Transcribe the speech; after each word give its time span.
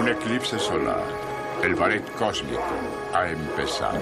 Un 0.00 0.08
eclipse 0.08 0.58
solar. 0.58 1.04
El 1.62 1.74
ballet 1.74 2.02
cósmico 2.16 2.62
ha 3.12 3.28
empezado. 3.28 3.98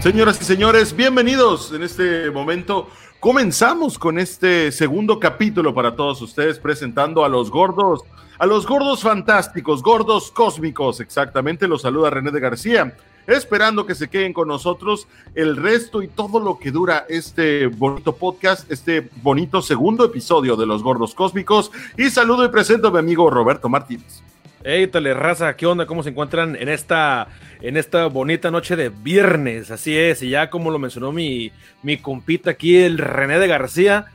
Señoras 0.00 0.40
y 0.40 0.44
señores, 0.44 0.96
bienvenidos 0.96 1.70
en 1.70 1.84
este 1.84 2.32
momento. 2.32 2.88
Comenzamos 3.20 3.96
con 4.00 4.18
este 4.18 4.72
segundo 4.72 5.20
capítulo 5.20 5.72
para 5.74 5.94
todos 5.94 6.20
ustedes 6.22 6.58
presentando 6.58 7.24
a 7.24 7.28
los 7.28 7.52
gordos, 7.52 8.00
a 8.36 8.46
los 8.46 8.66
gordos 8.66 9.00
fantásticos, 9.00 9.80
gordos 9.80 10.32
cósmicos, 10.32 10.98
exactamente. 10.98 11.68
Los 11.68 11.82
saluda 11.82 12.10
René 12.10 12.32
de 12.32 12.40
García, 12.40 12.96
esperando 13.26 13.86
que 13.86 13.94
se 13.94 14.08
queden 14.08 14.32
con 14.32 14.48
nosotros 14.48 15.08
el 15.34 15.56
resto 15.56 16.02
y 16.02 16.08
todo 16.08 16.40
lo 16.40 16.58
que 16.58 16.70
dura 16.70 17.06
este 17.08 17.66
bonito 17.66 18.16
podcast, 18.16 18.70
este 18.70 19.08
bonito 19.22 19.62
segundo 19.62 20.04
episodio 20.04 20.56
de 20.56 20.66
los 20.66 20.82
gordos 20.82 21.14
cósmicos. 21.14 21.70
Y 21.96 22.10
saludo 22.10 22.44
y 22.44 22.48
presento 22.48 22.88
a 22.88 22.90
mi 22.92 22.98
amigo 22.98 23.30
Roberto 23.30 23.68
Martínez. 23.68 24.22
Hey, 24.68 24.88
tele 24.88 25.14
raza, 25.14 25.54
¿qué 25.56 25.64
onda? 25.64 25.86
¿Cómo 25.86 26.02
se 26.02 26.10
encuentran 26.10 26.56
en 26.56 26.68
esta, 26.68 27.28
en 27.60 27.76
esta 27.76 28.06
bonita 28.06 28.50
noche 28.50 28.74
de 28.74 28.88
viernes? 28.88 29.70
Así 29.70 29.96
es, 29.96 30.24
y 30.24 30.30
ya 30.30 30.50
como 30.50 30.72
lo 30.72 30.80
mencionó 30.80 31.12
mi, 31.12 31.52
mi 31.84 31.98
compita 31.98 32.50
aquí, 32.50 32.76
el 32.76 32.98
René 32.98 33.38
de 33.38 33.46
García, 33.46 34.06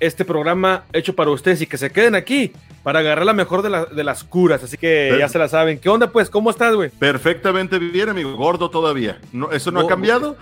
este 0.00 0.24
programa 0.24 0.84
hecho 0.92 1.14
para 1.14 1.30
ustedes 1.30 1.62
y 1.62 1.66
que 1.66 1.78
se 1.78 1.90
queden 1.90 2.14
aquí 2.14 2.52
para 2.82 2.98
agarrar 2.98 3.24
la 3.24 3.32
mejor 3.32 3.62
de, 3.62 3.94
de 3.94 4.04
las 4.04 4.24
curas. 4.24 4.62
Así 4.62 4.76
que 4.76 5.14
ya 5.18 5.28
se 5.28 5.38
la 5.38 5.48
saben. 5.48 5.78
¿Qué 5.78 5.88
onda, 5.88 6.10
pues? 6.10 6.28
¿Cómo 6.30 6.50
estás, 6.50 6.74
güey? 6.74 6.90
Perfectamente 6.90 7.78
bien, 7.78 8.08
amigo. 8.08 8.34
Gordo 8.36 8.70
todavía. 8.70 9.18
No, 9.32 9.50
¿Eso 9.50 9.70
no 9.70 9.80
ha 9.80 9.86
cambiado? 9.86 10.36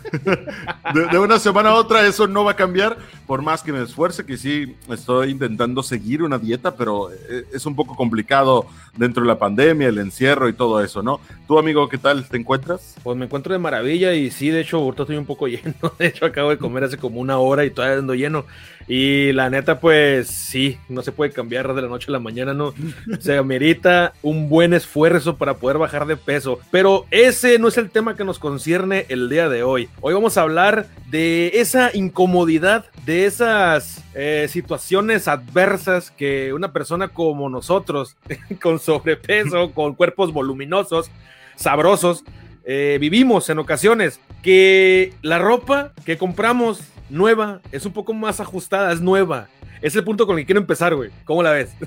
de, 1.12 1.18
una 1.18 1.38
semana 1.38 1.70
a 1.70 1.74
otra 1.74 2.06
eso 2.06 2.26
no 2.26 2.44
va 2.44 2.52
a 2.52 2.56
cambiar, 2.56 2.96
por 3.26 3.42
más 3.42 3.62
que 3.62 3.72
me 3.72 3.82
esfuerce, 3.82 4.24
que 4.24 4.36
sí 4.36 4.76
estoy 4.88 5.30
intentando 5.30 5.82
seguir 5.82 6.22
una 6.22 6.38
dieta, 6.38 6.74
pero 6.76 7.10
eh, 7.12 7.44
es 7.52 7.66
un 7.66 7.74
poco 7.74 7.94
complicado 7.94 8.66
dentro 8.96 9.22
de 9.22 9.28
la 9.28 9.38
pandemia, 9.38 9.88
el 9.88 9.98
encierro 9.98 10.48
y 10.48 10.52
todo 10.52 10.82
eso, 10.82 11.02
¿no? 11.02 11.20
Tú, 11.46 11.58
amigo, 11.58 11.88
¿qué 11.88 11.98
tal? 11.98 12.26
¿Te 12.28 12.36
encuentras? 12.36 12.96
Pues 13.02 13.16
me 13.16 13.26
encuentro 13.26 13.52
de 13.52 13.58
maravilla 13.58 14.14
y 14.14 14.30
sí, 14.30 14.50
de 14.50 14.60
hecho, 14.60 14.78
ahorita 14.78 15.02
estoy 15.02 15.16
un 15.16 15.26
poco 15.26 15.46
lleno. 15.48 15.92
De 15.98 16.06
hecho, 16.06 16.26
acabo 16.26 16.50
de 16.50 16.58
comer 16.58 16.84
hace 16.84 16.98
como 16.98 17.20
una 17.20 17.38
hora 17.38 17.64
y 17.64 17.70
todavía 17.70 17.98
ando 17.98 18.14
lleno. 18.14 18.44
Y 18.88 19.32
la 19.32 19.50
neta, 19.50 19.80
pues 19.80 20.28
sí, 20.28 20.78
no 20.88 21.02
se 21.02 21.12
puede 21.12 21.32
cambiar 21.32 21.72
de 21.74 21.82
la 21.82 21.88
noche 21.88 22.06
a 22.08 22.12
la 22.12 22.18
mañana, 22.18 22.54
¿no? 22.54 22.74
Se 23.20 23.36
amerita 23.36 24.12
un 24.22 24.48
buen 24.48 24.74
esfuerzo 24.74 25.36
para 25.36 25.54
poder 25.54 25.78
bajar 25.78 26.06
de 26.06 26.16
peso. 26.16 26.58
Pero 26.70 27.06
ese 27.10 27.58
no 27.58 27.68
es 27.68 27.78
el 27.78 27.90
tema 27.90 28.16
que 28.16 28.24
nos 28.24 28.38
concierne 28.38 29.06
el 29.08 29.28
día 29.28 29.48
de 29.48 29.62
hoy. 29.62 29.88
Hoy 30.00 30.14
vamos 30.14 30.36
a 30.36 30.42
hablar 30.42 30.86
de 31.10 31.52
esa 31.54 31.90
incomodidad, 31.94 32.86
de 33.04 33.26
esas 33.26 34.02
eh, 34.14 34.46
situaciones 34.48 35.28
adversas 35.28 36.10
que 36.10 36.52
una 36.52 36.72
persona 36.72 37.08
como 37.08 37.48
nosotros, 37.48 38.16
con 38.62 38.78
sobrepeso, 38.78 39.70
con 39.74 39.94
cuerpos 39.94 40.32
voluminosos, 40.32 41.10
sabrosos, 41.56 42.24
eh, 42.64 42.98
vivimos 43.00 43.48
en 43.50 43.58
ocasiones. 43.58 44.20
Que 44.42 45.12
la 45.22 45.38
ropa 45.38 45.92
que 46.04 46.18
compramos 46.18 46.80
nueva, 47.12 47.60
es 47.70 47.86
un 47.86 47.92
poco 47.92 48.12
más 48.12 48.40
ajustada, 48.40 48.92
es 48.92 49.00
nueva. 49.00 49.48
Es 49.80 49.94
el 49.96 50.04
punto 50.04 50.26
con 50.26 50.36
el 50.36 50.42
que 50.42 50.46
quiero 50.46 50.60
empezar, 50.60 50.94
güey. 50.94 51.10
¿Cómo 51.24 51.42
la 51.42 51.52
ves? 51.52 51.70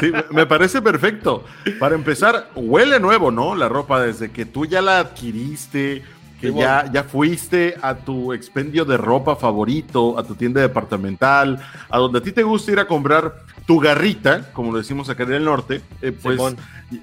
Sí, 0.00 0.10
me 0.30 0.46
parece 0.46 0.80
perfecto. 0.80 1.44
Para 1.78 1.96
empezar, 1.96 2.48
huele 2.54 2.98
nuevo, 2.98 3.30
¿no? 3.30 3.54
La 3.54 3.68
ropa 3.68 4.00
desde 4.00 4.30
que 4.30 4.46
tú 4.46 4.64
ya 4.64 4.80
la 4.80 5.00
adquiriste, 5.00 6.02
que 6.42 6.52
ya, 6.52 6.90
ya 6.92 7.04
fuiste 7.04 7.76
a 7.80 7.94
tu 7.94 8.32
expendio 8.32 8.84
de 8.84 8.96
ropa 8.96 9.36
favorito, 9.36 10.18
a 10.18 10.24
tu 10.24 10.34
tienda 10.34 10.60
departamental, 10.60 11.62
a 11.88 11.98
donde 11.98 12.18
a 12.18 12.22
ti 12.22 12.32
te 12.32 12.42
gusta 12.42 12.72
ir 12.72 12.80
a 12.80 12.88
comprar 12.88 13.36
tu 13.64 13.78
garrita, 13.78 14.50
como 14.52 14.72
lo 14.72 14.78
decimos 14.78 15.08
acá 15.08 15.22
en 15.22 15.34
el 15.34 15.44
norte, 15.44 15.82
eh, 16.00 16.10
pues 16.10 16.40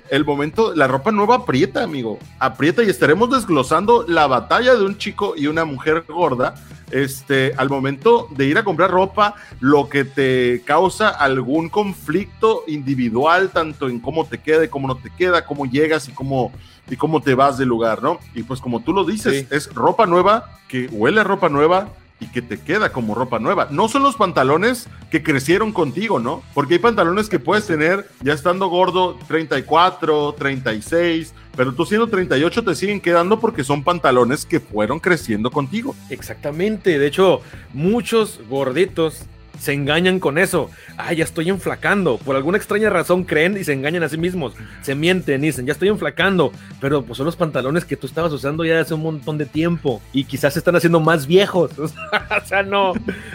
el 0.09 0.25
momento, 0.25 0.75
la 0.75 0.87
ropa 0.87 1.11
nueva 1.11 1.35
aprieta, 1.35 1.83
amigo, 1.83 2.19
aprieta 2.37 2.83
y 2.83 2.89
estaremos 2.89 3.29
desglosando 3.29 4.05
la 4.07 4.27
batalla 4.27 4.75
de 4.75 4.83
un 4.83 4.97
chico 4.97 5.35
y 5.37 5.47
una 5.47 5.63
mujer 5.63 6.03
gorda, 6.07 6.55
este, 6.91 7.53
al 7.57 7.69
momento 7.69 8.27
de 8.31 8.45
ir 8.45 8.57
a 8.57 8.63
comprar 8.63 8.91
ropa, 8.91 9.35
lo 9.59 9.89
que 9.89 10.03
te 10.03 10.63
causa 10.65 11.09
algún 11.09 11.69
conflicto 11.69 12.63
individual, 12.67 13.51
tanto 13.51 13.87
en 13.87 13.99
cómo 13.99 14.25
te 14.25 14.39
queda 14.39 14.65
y 14.65 14.67
cómo 14.67 14.87
no 14.87 14.95
te 14.95 15.09
queda, 15.09 15.45
cómo 15.45 15.65
llegas 15.65 16.09
y 16.09 16.11
cómo, 16.11 16.51
y 16.89 16.95
cómo 16.95 17.21
te 17.21 17.35
vas 17.35 17.57
del 17.57 17.69
lugar, 17.69 18.01
¿no? 18.01 18.19
Y 18.33 18.43
pues 18.43 18.59
como 18.61 18.81
tú 18.81 18.93
lo 18.93 19.03
dices, 19.03 19.47
es 19.51 19.73
ropa 19.73 20.05
nueva, 20.05 20.59
que 20.67 20.87
huele 20.87 21.21
a 21.21 21.23
ropa 21.23 21.49
nueva, 21.49 21.89
y 22.19 22.27
que 22.27 22.41
te 22.41 22.59
queda 22.59 22.91
como 22.91 23.15
ropa 23.15 23.39
nueva. 23.39 23.67
No 23.71 23.87
son 23.87 24.03
los 24.03 24.15
pantalones 24.15 24.87
que 25.09 25.23
crecieron 25.23 25.71
contigo, 25.71 26.19
¿no? 26.19 26.43
Porque 26.53 26.75
hay 26.75 26.79
pantalones 26.79 27.29
que 27.29 27.39
puedes 27.39 27.65
tener 27.65 28.07
ya 28.21 28.33
estando 28.33 28.67
gordo 28.67 29.17
34, 29.27 30.35
36, 30.37 31.33
pero 31.55 31.73
tú 31.73 31.85
siendo 31.85 32.07
38 32.07 32.63
te 32.63 32.75
siguen 32.75 33.01
quedando 33.01 33.39
porque 33.39 33.63
son 33.63 33.83
pantalones 33.83 34.45
que 34.45 34.59
fueron 34.59 34.99
creciendo 34.99 35.51
contigo. 35.51 35.95
Exactamente, 36.09 36.99
de 36.99 37.07
hecho, 37.07 37.41
muchos 37.73 38.39
gorditos 38.49 39.23
se 39.59 39.73
engañan 39.73 40.19
con 40.19 40.37
eso. 40.37 40.71
Ah, 40.97 41.13
ya 41.13 41.23
estoy 41.23 41.49
enflacando. 41.49 42.17
Por 42.17 42.35
alguna 42.35 42.57
extraña 42.57 42.89
razón 42.89 43.23
creen 43.23 43.57
y 43.57 43.63
se 43.63 43.73
engañan 43.73 44.03
a 44.03 44.09
sí 44.09 44.17
mismos. 44.17 44.53
Se 44.81 44.95
mienten, 44.95 45.41
dicen, 45.41 45.65
ya 45.65 45.73
estoy 45.73 45.89
enflacando. 45.89 46.51
Pero 46.79 47.03
pues 47.03 47.17
son 47.17 47.25
los 47.25 47.35
pantalones 47.35 47.85
que 47.85 47.97
tú 47.97 48.07
estabas 48.07 48.31
usando 48.31 48.63
ya 48.63 48.79
hace 48.79 48.93
un 48.93 49.03
montón 49.03 49.37
de 49.37 49.45
tiempo. 49.45 50.01
Y 50.13 50.23
quizás 50.23 50.53
se 50.53 50.59
están 50.59 50.75
haciendo 50.75 50.99
más 50.99 51.27
viejos. 51.27 51.71
o 51.77 52.45
sea, 52.45 52.63
no, 52.63 52.93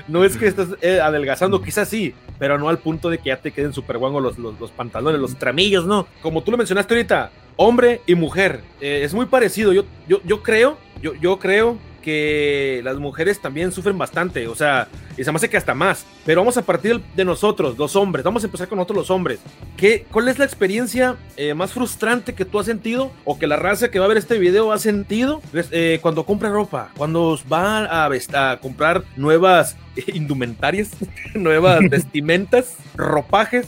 no 0.08 0.24
es 0.24 0.36
que 0.36 0.46
estás 0.46 0.68
eh, 0.80 1.00
adelgazando, 1.00 1.62
quizás 1.62 1.88
sí. 1.88 2.14
Pero 2.38 2.58
no 2.58 2.68
al 2.68 2.78
punto 2.78 3.10
de 3.10 3.18
que 3.18 3.28
ya 3.28 3.36
te 3.36 3.52
queden 3.52 3.72
súper 3.72 3.98
guangos 3.98 4.22
los, 4.22 4.38
los, 4.38 4.70
pantalones, 4.70 5.20
los 5.20 5.36
tramillos, 5.36 5.86
¿no? 5.86 6.06
Como 6.20 6.42
tú 6.42 6.50
lo 6.50 6.56
mencionaste 6.56 6.94
ahorita, 6.94 7.30
hombre 7.56 8.00
y 8.06 8.14
mujer. 8.14 8.60
Eh, 8.80 9.02
es 9.04 9.14
muy 9.14 9.26
parecido. 9.26 9.72
Yo, 9.72 9.84
yo, 10.08 10.20
yo 10.24 10.42
creo, 10.42 10.78
yo, 11.00 11.14
yo 11.14 11.38
creo 11.38 11.78
que 12.04 12.82
las 12.84 12.98
mujeres 12.98 13.40
también 13.40 13.72
sufren 13.72 13.96
bastante, 13.96 14.46
o 14.46 14.54
sea, 14.54 14.88
y 15.16 15.24
se 15.24 15.32
me 15.32 15.36
hace 15.36 15.48
que 15.48 15.56
hasta 15.56 15.74
más. 15.74 16.04
Pero 16.26 16.42
vamos 16.42 16.58
a 16.58 16.62
partir 16.62 17.00
de 17.16 17.24
nosotros, 17.24 17.78
los 17.78 17.96
hombres, 17.96 18.22
vamos 18.22 18.42
a 18.42 18.46
empezar 18.46 18.68
con 18.68 18.76
nosotros 18.76 18.98
los 18.98 19.10
hombres. 19.10 19.40
¿Qué, 19.78 20.04
¿Cuál 20.12 20.28
es 20.28 20.38
la 20.38 20.44
experiencia 20.44 21.16
eh, 21.38 21.54
más 21.54 21.72
frustrante 21.72 22.34
que 22.34 22.44
tú 22.44 22.58
has 22.58 22.66
sentido 22.66 23.10
o 23.24 23.38
que 23.38 23.46
la 23.46 23.56
raza 23.56 23.90
que 23.90 23.98
va 23.98 24.04
a 24.04 24.08
ver 24.08 24.18
este 24.18 24.38
video 24.38 24.70
ha 24.70 24.78
sentido 24.78 25.40
eh, 25.54 25.98
cuando 26.02 26.26
compra 26.26 26.50
ropa, 26.50 26.90
cuando 26.98 27.38
va 27.50 27.86
a, 27.86 28.06
a 28.06 28.60
comprar 28.60 29.02
nuevas 29.16 29.76
indumentarias, 30.06 30.90
nuevas 31.34 31.80
vestimentas, 31.90 32.76
ropajes? 32.96 33.66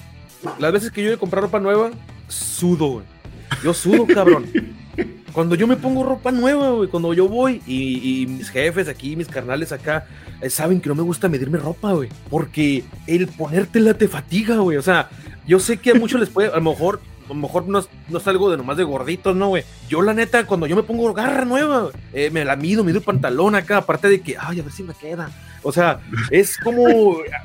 Las 0.58 0.72
veces 0.72 0.90
que 0.90 1.02
yo 1.02 1.08
voy 1.08 1.16
a 1.16 1.18
comprar 1.20 1.42
ropa 1.42 1.58
nueva, 1.58 1.90
sudo, 2.28 3.02
Yo 3.64 3.72
sudo, 3.72 4.06
cabrón. 4.06 4.46
Cuando 5.36 5.54
yo 5.54 5.66
me 5.66 5.76
pongo 5.76 6.02
ropa 6.02 6.32
nueva, 6.32 6.70
güey, 6.70 6.88
cuando 6.88 7.12
yo 7.12 7.28
voy 7.28 7.60
y, 7.66 8.26
mis 8.26 8.48
jefes 8.48 8.88
aquí, 8.88 9.16
mis 9.16 9.28
carnales 9.28 9.70
acá, 9.70 10.06
eh, 10.40 10.48
saben 10.48 10.80
que 10.80 10.88
no 10.88 10.94
me 10.94 11.02
gusta 11.02 11.28
medirme 11.28 11.58
ropa, 11.58 11.92
güey. 11.92 12.08
Porque 12.30 12.84
el 13.06 13.28
ponértela 13.28 13.92
te 13.92 14.08
fatiga, 14.08 14.56
güey. 14.56 14.78
O 14.78 14.82
sea, 14.82 15.10
yo 15.46 15.60
sé 15.60 15.76
que 15.76 15.90
a 15.90 15.94
muchos 15.94 16.20
les 16.20 16.30
puede, 16.30 16.48
a 16.48 16.56
lo 16.56 16.62
mejor, 16.62 17.02
a 17.26 17.28
lo 17.28 17.34
mejor 17.34 17.68
no 17.68 17.84
no 18.08 18.16
es 18.16 18.26
algo 18.26 18.50
de 18.50 18.56
nomás 18.56 18.78
de 18.78 18.84
gorditos, 18.84 19.36
¿no, 19.36 19.48
güey? 19.48 19.64
Yo, 19.90 20.00
la 20.00 20.14
neta, 20.14 20.46
cuando 20.46 20.66
yo 20.66 20.74
me 20.74 20.82
pongo 20.84 21.12
garra 21.12 21.44
nueva, 21.44 21.90
eh, 22.14 22.30
me 22.30 22.42
la 22.42 22.56
mido, 22.56 22.82
mido 22.82 22.96
el 22.96 23.04
pantalón 23.04 23.56
acá, 23.56 23.76
aparte 23.76 24.08
de 24.08 24.22
que, 24.22 24.38
ay, 24.40 24.60
a 24.60 24.62
ver 24.62 24.72
si 24.72 24.84
me 24.84 24.94
queda. 24.94 25.28
O 25.66 25.72
sea, 25.72 25.98
es 26.30 26.56
como 26.58 26.86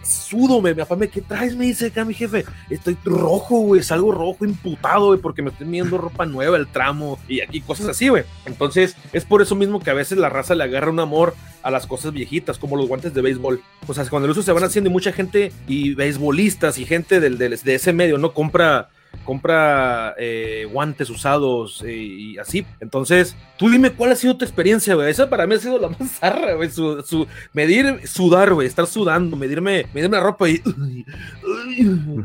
sudo, 0.03 0.61
me, 0.61 0.75
papá 0.75 0.95
me, 0.95 1.09
¿qué 1.09 1.21
traes? 1.21 1.55
Me 1.55 1.65
dice 1.65 1.87
acá 1.87 2.05
mi 2.05 2.13
jefe, 2.13 2.45
estoy 2.69 2.95
rojo, 3.03 3.61
güey, 3.61 3.81
salgo 3.81 4.11
rojo, 4.11 4.45
imputado, 4.45 5.07
güey, 5.07 5.19
porque 5.19 5.41
me 5.41 5.49
estoy 5.49 5.65
midiendo 5.65 5.97
ropa 5.97 6.27
nueva, 6.27 6.55
el 6.57 6.67
tramo 6.67 7.17
y, 7.27 7.41
aquí 7.41 7.61
cosas 7.61 7.87
así, 7.87 8.09
güey. 8.09 8.23
Entonces, 8.45 8.95
es 9.11 9.25
por 9.25 9.41
eso 9.41 9.55
mismo 9.55 9.79
que 9.79 9.89
a 9.89 9.95
veces 9.95 10.19
la 10.19 10.29
raza 10.29 10.53
le 10.53 10.63
agarra 10.63 10.91
un 10.91 10.99
amor 10.99 11.33
a 11.63 11.71
las 11.71 11.87
cosas 11.87 12.13
viejitas, 12.13 12.59
como 12.59 12.77
los 12.77 12.87
guantes 12.87 13.11
de 13.15 13.23
béisbol. 13.23 13.59
O 13.87 13.93
sea, 13.95 14.05
cuando 14.05 14.27
el 14.27 14.31
uso 14.33 14.43
se 14.43 14.51
van 14.51 14.65
haciendo 14.65 14.91
y 14.91 14.93
mucha 14.93 15.11
gente 15.11 15.51
y 15.67 15.95
beisbolistas 15.95 16.77
y 16.77 16.85
gente 16.85 17.19
del, 17.19 17.39
del, 17.39 17.57
de 17.59 17.73
ese 17.73 17.91
medio, 17.91 18.19
¿no? 18.19 18.35
Compra 18.35 18.89
compra 19.23 20.15
eh, 20.17 20.67
guantes 20.71 21.09
usados 21.09 21.83
eh, 21.85 21.93
y 21.93 22.37
así. 22.37 22.65
Entonces, 22.79 23.35
tú 23.57 23.69
dime 23.69 23.91
cuál 23.91 24.11
ha 24.11 24.15
sido 24.15 24.37
tu 24.37 24.45
experiencia, 24.45 24.95
güey. 24.95 25.09
Esa 25.09 25.29
para 25.29 25.47
mí 25.47 25.55
ha 25.55 25.59
sido 25.59 25.77
la 25.77 25.89
más 25.89 26.11
zarra, 26.19 26.53
güey. 26.53 26.69
Su, 26.69 27.27
medir, 27.53 28.07
sudar, 28.07 28.53
güey. 28.53 28.67
Estar 28.67 28.87
sudando, 28.87 29.35
medirme, 29.35 29.87
medirme 29.93 30.17
la 30.17 30.23
ropa 30.23 30.49
y. 30.49 30.59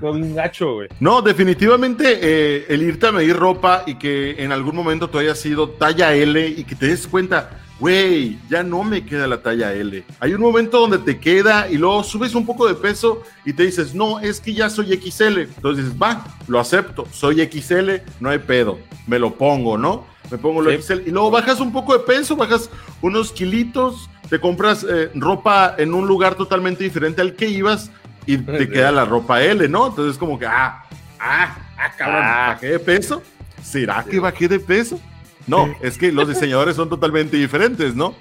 Con 0.00 0.23
un 0.23 0.35
gacho, 0.35 0.75
güey. 0.75 0.88
No, 1.00 1.23
definitivamente 1.23 2.19
eh, 2.21 2.67
el 2.69 2.83
irte 2.83 3.06
a 3.06 3.12
medir 3.12 3.37
ropa 3.37 3.85
y 3.87 3.97
que 3.97 4.43
en 4.43 4.53
algún 4.53 4.75
momento 4.75 5.09
tú 5.09 5.19
hayas 5.19 5.38
sido 5.38 5.71
talla 5.71 6.15
L 6.15 6.47
y 6.49 6.65
que 6.65 6.75
te 6.75 6.87
des 6.87 7.06
cuenta 7.06 7.65
güey, 7.78 8.38
ya 8.49 8.62
no 8.62 8.82
me 8.84 9.05
queda 9.05 9.26
la 9.26 9.43
talla 9.43 9.73
L. 9.73 10.05
Hay 10.20 10.34
un 10.34 10.40
momento 10.40 10.81
donde 10.81 10.99
te 10.99 11.19
queda 11.19 11.69
y 11.70 11.76
luego 11.76 12.02
subes 12.05 12.34
un 12.34 12.46
poco 12.46 12.67
de 12.67 12.75
peso 12.75 13.23
y 13.44 13.52
te 13.52 13.64
dices, 13.64 13.94
no, 13.94 14.19
es 14.20 14.40
que 14.40 14.55
ya 14.55 14.70
soy 14.70 14.96
XL. 14.96 15.40
Entonces 15.40 15.84
dices, 15.84 16.00
va, 16.00 16.25
lo 16.49 16.58
acepto, 16.58 17.06
soy 17.12 17.46
XL, 17.46 18.02
no 18.20 18.31
hay 18.31 18.38
pedo, 18.38 18.78
me 19.06 19.19
lo 19.19 19.34
pongo, 19.34 19.76
¿no? 19.78 20.06
me 20.31 20.38
pongo 20.38 20.61
lo 20.61 20.70
Sí. 20.70 20.78
XL. 20.82 21.02
Y 21.06 21.11
luego 21.11 21.31
bajas 21.31 21.61
un 21.61 21.73
poco 21.73 21.93
de 21.96 22.00
peso, 22.00 22.34
bajas 22.34 22.69
unos 23.00 23.31
kilitos, 23.31 24.11
te 24.28 24.40
compras 24.40 24.84
eh, 24.88 25.08
ropa 25.14 25.76
en 25.78 25.94
un 25.94 26.06
lugar 26.08 26.34
totalmente 26.34 26.82
diferente 26.82 27.20
al 27.23 27.34
que 27.34 27.49
ibas 27.49 27.93
y 28.26 28.38
te 28.38 28.58
Sí. 28.64 28.69
queda 28.69 28.90
la 28.90 29.05
ropa 29.05 29.40
L, 29.40 29.69
¿no? 29.69 29.87
Entonces 29.87 30.19
como 30.19 30.37
que, 30.37 30.46
ah, 30.46 30.82
ah, 31.20 31.56
ah, 31.78 31.93
cabrón, 31.96 32.23
Ah. 32.25 32.46
¿bajé 32.55 32.70
de 32.73 32.78
peso? 32.81 33.23
¿Será 33.62 34.02
que 34.05 34.19
bajé 34.19 34.49
de 34.49 34.58
peso? 34.58 34.99
No, 35.46 35.75
es 35.81 35.96
que 35.98 36.10
los 36.12 36.28
diseñadores 36.28 36.76
son 36.76 36.88
totalmente 36.88 37.37
diferentes, 37.37 37.94
¿no? 37.94 38.14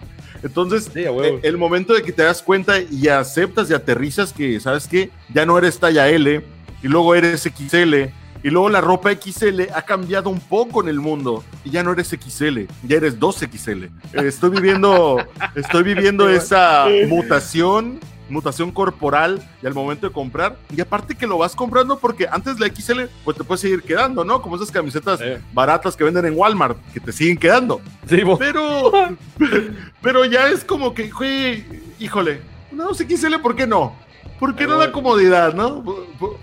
Entonces, 0.44 0.89
Sí, 0.94 1.00
eh, 1.06 1.39
el 1.42 1.57
momento 1.57 1.94
de 1.94 2.04
que 2.04 2.12
te 2.12 2.22
das 2.24 2.42
cuenta 2.44 2.80
y 2.80 3.07
aceptas 3.07 3.69
y 3.69 3.74
aterrizas 3.74 4.31
que, 4.31 4.60
¿sabes 4.60 4.88
qué? 4.88 5.10
Ya 5.33 5.45
no 5.45 5.57
eres 5.57 5.80
talla 5.80 6.07
L 6.07 6.45
y 6.83 6.88
luego 6.88 7.16
eres 7.16 7.42
XL 7.42 7.95
y 8.44 8.50
luego 8.51 8.69
la 8.69 8.80
ropa 8.80 9.10
XL 9.12 9.62
ha 9.74 9.81
cambiado 9.81 10.30
un 10.30 10.39
poco 10.39 10.83
en 10.83 10.89
el 10.89 11.00
mundo 11.00 11.44
y 11.63 11.72
ya 11.72 11.81
no 11.81 11.94
eres 11.94 12.10
XL, 12.10 12.66
ya 12.83 12.98
eres 12.98 13.19
2XL. 13.19 13.86
Eh, 13.86 13.89
Estoy 14.28 14.51
viviendo, 14.51 15.18
estoy 15.56 15.81
viviendo 15.81 16.30
esa 16.30 16.86
mutación, 17.07 18.00
mutación 18.30 18.72
corporal 18.72 19.42
y 19.62 19.68
al 19.68 19.74
momento 19.74 20.07
de 20.07 20.13
comprar. 20.13 20.57
Y 20.75 20.81
aparte 20.81 21.16
que 21.16 21.27
lo 21.27 21.38
vas 21.38 21.56
comprando 21.56 22.00
porque 22.00 22.27
antes 22.30 22.60
la 22.60 22.68
XL 22.68 23.01
pues 23.24 23.38
te 23.38 23.44
puede 23.44 23.60
seguir 23.60 23.81
quedando, 23.83 24.24
¿no? 24.25 24.42
Como 24.42 24.56
esas 24.56 24.72
camisetas 24.72 25.19
Eh. 25.22 25.42
baratas 25.54 25.95
que 25.95 26.04
venden 26.04 26.25
en 26.25 26.33
Walmart 26.38 26.77
que 26.94 27.00
te 27.00 27.12
siguen 27.12 27.38
quedando. 27.38 27.81
Sí, 28.10 28.22
Pero, 28.39 28.92
pero 30.01 30.25
ya 30.25 30.48
es 30.50 30.63
como 30.63 30.94
que, 30.94 31.10
güey, 31.10 31.63
híjole, 32.00 32.42
no 32.72 32.94
sé 32.94 33.06
XL, 33.07 33.38
¿por 33.42 33.56
qué 33.56 33.66
no? 33.68 33.94
¿Por 34.40 34.56
qué 34.56 34.68
no 34.68 34.78
la 34.78 34.92
comodidad, 34.92 35.54
no? 35.54 35.84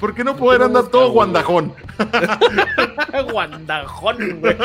¿Por, 0.00 0.14
qué 0.14 0.24
no 0.24 0.36
poder 0.36 0.60
no 0.60 0.66
andar 0.66 0.86
todo 0.88 1.10
guandajón? 1.10 1.74
Guandajón, 3.30 4.40
güey. 4.40 4.56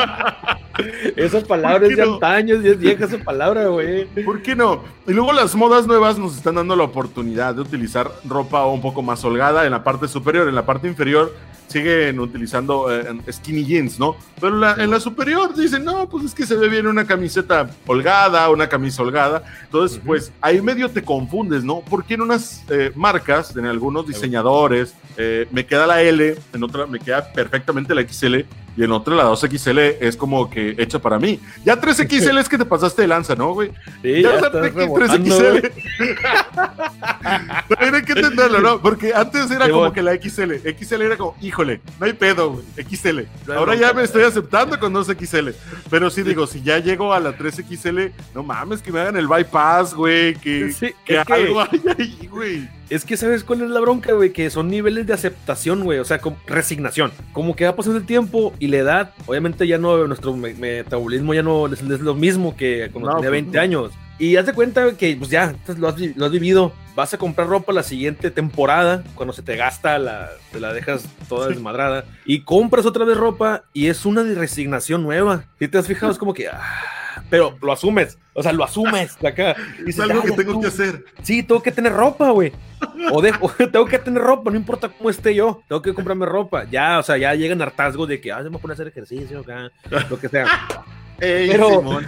Esas 1.16 1.44
palabras 1.44 1.80
¿Por 1.80 1.88
qué 1.88 1.96
de 1.96 2.06
no? 2.06 2.14
antaño, 2.14 2.56
y 2.62 2.68
es 2.68 2.78
vieja 2.78 3.04
esa 3.04 3.18
palabra, 3.18 3.66
güey. 3.66 4.06
¿Por 4.24 4.40
qué 4.42 4.56
no? 4.56 4.82
Y 5.06 5.12
luego 5.12 5.32
las 5.32 5.54
modas 5.54 5.86
nuevas 5.86 6.18
nos 6.18 6.36
están 6.36 6.54
dando 6.54 6.74
la 6.74 6.84
oportunidad 6.84 7.54
de 7.54 7.60
utilizar 7.60 8.10
ropa 8.24 8.64
un 8.66 8.80
poco 8.80 9.02
más 9.02 9.22
holgada 9.24 9.66
en 9.66 9.72
la 9.72 9.84
parte 9.84 10.08
superior, 10.08 10.48
en 10.48 10.54
la 10.54 10.64
parte 10.64 10.88
inferior 10.88 11.34
siguen 11.68 12.18
utilizando 12.18 12.92
eh, 12.92 13.16
skinny 13.30 13.64
jeans, 13.64 13.98
¿no? 13.98 14.16
Pero 14.40 14.56
la- 14.56 14.74
en 14.82 14.90
la 14.90 14.98
superior 14.98 15.54
dicen, 15.54 15.84
no, 15.84 16.08
pues 16.08 16.24
es 16.24 16.34
que 16.34 16.44
se 16.46 16.56
ve 16.56 16.68
bien 16.68 16.86
una 16.86 17.06
camiseta 17.06 17.70
holgada, 17.86 18.48
una 18.50 18.68
camisa 18.68 19.02
holgada. 19.02 19.44
Entonces, 19.64 20.00
pues 20.04 20.32
ahí 20.40 20.60
medio 20.60 20.88
te 20.90 21.02
confundes, 21.02 21.62
¿no? 21.64 21.80
Porque 21.88 22.14
en 22.14 22.22
unas 22.22 22.64
eh, 22.70 22.90
marcas, 22.96 23.54
en 23.56 23.66
algunos 23.66 24.06
diseñadores, 24.06 24.94
eh, 25.16 25.46
me 25.50 25.64
queda 25.66 25.86
la 25.86 26.02
L, 26.02 26.36
en 26.52 26.64
otra 26.64 26.86
me 26.86 26.98
queda 26.98 27.32
perfectamente 27.32 27.94
la 27.94 28.02
XL 28.02 28.44
y 28.78 28.84
en 28.84 28.92
otra 28.92 29.14
la 29.16 29.24
2XL 29.24 29.96
es 30.00 30.16
como 30.16 30.48
que 30.48 30.76
hecha 30.78 31.00
para 31.00 31.18
mí. 31.18 31.40
Ya 31.64 31.80
3XL 31.80 32.38
es 32.38 32.48
que 32.48 32.56
te 32.56 32.64
pasaste 32.64 33.02
de 33.02 33.08
lanza, 33.08 33.34
¿no, 33.34 33.52
güey? 33.52 33.72
Sí, 34.02 34.22
Ya 34.22 34.34
ya 34.34 34.40
la 34.40 34.46
estás 34.46 34.66
X- 34.66 34.74
rebotando, 34.76 35.36
3XL. 35.36 35.60
güey. 35.60 36.16
Pero 37.68 37.96
hay 37.96 38.02
que 38.02 38.12
entenderlo, 38.12 38.60
¿no? 38.60 38.80
Porque 38.80 39.12
antes 39.14 39.50
era 39.50 39.66
como 39.66 39.78
bueno. 39.80 39.92
que 39.92 40.02
la 40.02 40.12
XL. 40.14 40.54
XL 40.78 41.02
era 41.02 41.16
como, 41.16 41.36
híjole, 41.40 41.80
no 41.98 42.06
hay 42.06 42.12
pedo, 42.12 42.52
güey. 42.52 42.64
XL. 42.88 43.20
No 43.46 43.54
Ahora 43.54 43.74
ya 43.74 43.92
me 43.92 44.04
estoy 44.04 44.22
aceptando 44.22 44.78
con 44.78 44.94
2XL. 44.94 45.54
Pero 45.90 46.10
sí 46.10 46.22
digo, 46.22 46.46
si 46.46 46.62
ya 46.62 46.78
llego 46.78 47.12
a 47.12 47.20
la 47.20 47.36
3XL, 47.36 48.12
no 48.34 48.42
mames, 48.42 48.80
que 48.82 48.92
me 48.92 49.00
hagan 49.00 49.16
el 49.16 49.26
bypass, 49.26 49.94
güey. 49.94 50.34
Que, 50.36 50.70
Sí, 50.72 50.92
que 51.04 51.20
que- 51.26 51.32
algo 51.32 51.60
hay 51.72 51.82
ahí, 51.98 52.28
güey. 52.30 52.68
Es 52.90 53.04
que 53.04 53.16
sabes 53.18 53.44
cuál 53.44 53.60
es 53.62 53.68
la 53.70 53.80
bronca, 53.80 54.12
güey, 54.14 54.32
que 54.32 54.48
son 54.48 54.68
niveles 54.68 55.06
de 55.06 55.12
aceptación, 55.12 55.84
güey, 55.84 55.98
o 55.98 56.04
sea, 56.06 56.20
con 56.20 56.36
resignación. 56.46 57.12
Como 57.32 57.54
que 57.54 57.66
va 57.66 57.76
pasando 57.76 57.98
el 57.98 58.06
tiempo 58.06 58.54
y 58.58 58.68
la 58.68 58.78
edad, 58.78 59.10
obviamente 59.26 59.66
ya 59.66 59.76
no, 59.76 60.06
nuestro 60.06 60.34
me- 60.36 60.54
metabolismo 60.54 61.34
ya 61.34 61.42
no 61.42 61.66
es, 61.66 61.82
lo 61.82 62.14
mismo 62.14 62.56
que 62.56 62.88
cuando 62.92 63.10
No, 63.10 63.16
tenía 63.16 63.28
pues 63.30 63.42
20 63.42 63.56
no. 63.58 63.62
años. 63.62 63.92
Y 64.18 64.36
haz 64.36 64.46
de 64.46 64.52
cuenta 64.52 64.92
que, 64.96 65.14
pues 65.16 65.30
ya, 65.30 65.44
entonces 65.44 65.78
lo 65.78 65.88
has, 65.88 65.94
vi- 65.96 66.12
lo 66.14 66.26
has 66.26 66.32
vivido. 66.32 66.72
Vas 66.96 67.14
a 67.14 67.18
comprar 67.18 67.46
ropa 67.48 67.72
la 67.72 67.84
siguiente 67.84 68.30
temporada, 68.32 69.04
cuando 69.14 69.32
se 69.32 69.42
te 69.42 69.54
gasta, 69.54 69.98
la, 69.98 70.30
te 70.50 70.58
la 70.58 70.72
dejas 70.72 71.04
toda 71.28 71.46
desmadrada. 71.48 72.04
Y 72.24 72.42
compras 72.42 72.84
otra 72.86 73.04
vez 73.04 73.16
ropa 73.16 73.62
y 73.72 73.86
es 73.86 74.04
una 74.04 74.24
de 74.24 74.34
resignación 74.34 75.04
nueva. 75.04 75.44
Si 75.60 75.68
te 75.68 75.78
has 75.78 75.86
fijado, 75.86 76.10
es 76.10 76.18
como 76.18 76.34
que, 76.34 76.48
ah, 76.48 77.22
pero 77.30 77.56
lo 77.62 77.72
asumes. 77.72 78.18
O 78.32 78.42
sea, 78.42 78.52
lo 78.52 78.64
asumes 78.64 79.16
de 79.20 79.28
acá. 79.28 79.52
Es 79.78 79.84
Dices, 79.86 80.00
algo 80.00 80.20
"Ah, 80.20 80.26
que 80.26 80.32
tengo 80.32 80.52
tú". 80.54 80.60
que 80.62 80.66
hacer. 80.68 81.04
Sí, 81.22 81.44
tengo 81.44 81.62
que 81.62 81.70
tener 81.70 81.92
ropa, 81.92 82.30
güey. 82.30 82.52
O, 83.12 83.22
de- 83.22 83.34
o 83.40 83.48
tengo 83.70 83.84
que 83.86 83.98
tener 84.00 84.20
ropa, 84.20 84.50
no 84.50 84.56
importa 84.56 84.88
cómo 84.88 85.10
esté 85.10 85.32
yo. 85.36 85.62
Tengo 85.68 85.80
que 85.80 85.94
comprarme 85.94 86.26
ropa. 86.26 86.64
Ya, 86.68 86.98
o 86.98 87.04
sea, 87.04 87.16
ya 87.16 87.32
llegan 87.36 87.62
hartazgos 87.62 88.08
de 88.08 88.20
que, 88.20 88.32
ah, 88.32 88.42
se 88.42 88.50
me 88.50 88.58
poner 88.58 88.72
a 88.72 88.74
hacer 88.74 88.88
ejercicio 88.88 89.38
acá, 89.40 89.70
lo 90.10 90.18
que 90.18 90.28
sea. 90.28 90.46
Ey, 91.20 91.48
Pero- 91.50 91.68
Simón. 91.80 92.06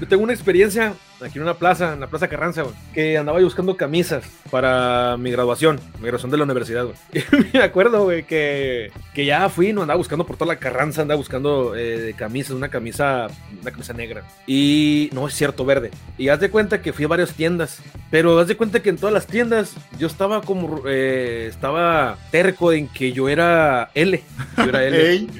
Yo 0.00 0.08
tengo 0.08 0.22
una 0.24 0.32
experiencia 0.32 0.94
aquí 1.22 1.38
en 1.38 1.42
una 1.42 1.54
plaza, 1.54 1.92
en 1.92 2.00
la 2.00 2.06
Plaza 2.08 2.26
Carranza, 2.28 2.62
güey, 2.62 2.74
que 2.92 3.16
andaba 3.16 3.38
yo 3.38 3.44
buscando 3.44 3.76
camisas 3.76 4.24
para 4.50 5.16
mi 5.16 5.30
graduación, 5.30 5.78
mi 5.98 6.02
graduación 6.04 6.30
de 6.30 6.36
la 6.38 6.44
universidad, 6.44 6.84
güey. 6.86 6.96
Y 7.52 7.56
me 7.56 7.62
acuerdo, 7.62 8.02
güey, 8.04 8.24
que, 8.24 8.90
que 9.14 9.24
ya 9.24 9.48
fui, 9.48 9.72
no 9.72 9.82
andaba 9.82 9.96
buscando 9.98 10.26
por 10.26 10.36
toda 10.36 10.54
la 10.54 10.58
Carranza, 10.58 11.02
andaba 11.02 11.18
buscando 11.18 11.74
eh, 11.76 12.14
camisas, 12.16 12.52
una 12.52 12.68
camisa, 12.68 13.28
una 13.62 13.70
camisa 13.70 13.92
negra. 13.92 14.22
Y 14.46 15.08
no 15.12 15.28
es 15.28 15.34
cierto, 15.34 15.64
verde. 15.64 15.90
Y 16.18 16.28
haz 16.28 16.40
de 16.40 16.50
cuenta 16.50 16.82
que 16.82 16.92
fui 16.92 17.04
a 17.04 17.08
varias 17.08 17.32
tiendas, 17.34 17.80
pero 18.10 18.38
haz 18.38 18.48
de 18.48 18.56
cuenta 18.56 18.80
que 18.82 18.90
en 18.90 18.96
todas 18.96 19.12
las 19.14 19.26
tiendas 19.26 19.74
yo 19.98 20.08
estaba 20.08 20.42
como, 20.42 20.82
eh, 20.86 21.46
estaba 21.48 22.18
terco 22.30 22.72
en 22.72 22.88
que 22.88 23.12
yo 23.12 23.28
era 23.28 23.90
L. 23.94 24.20
Yo 24.56 24.64
era 24.64 24.84
L. 24.84 24.96
Ey, 25.10 25.30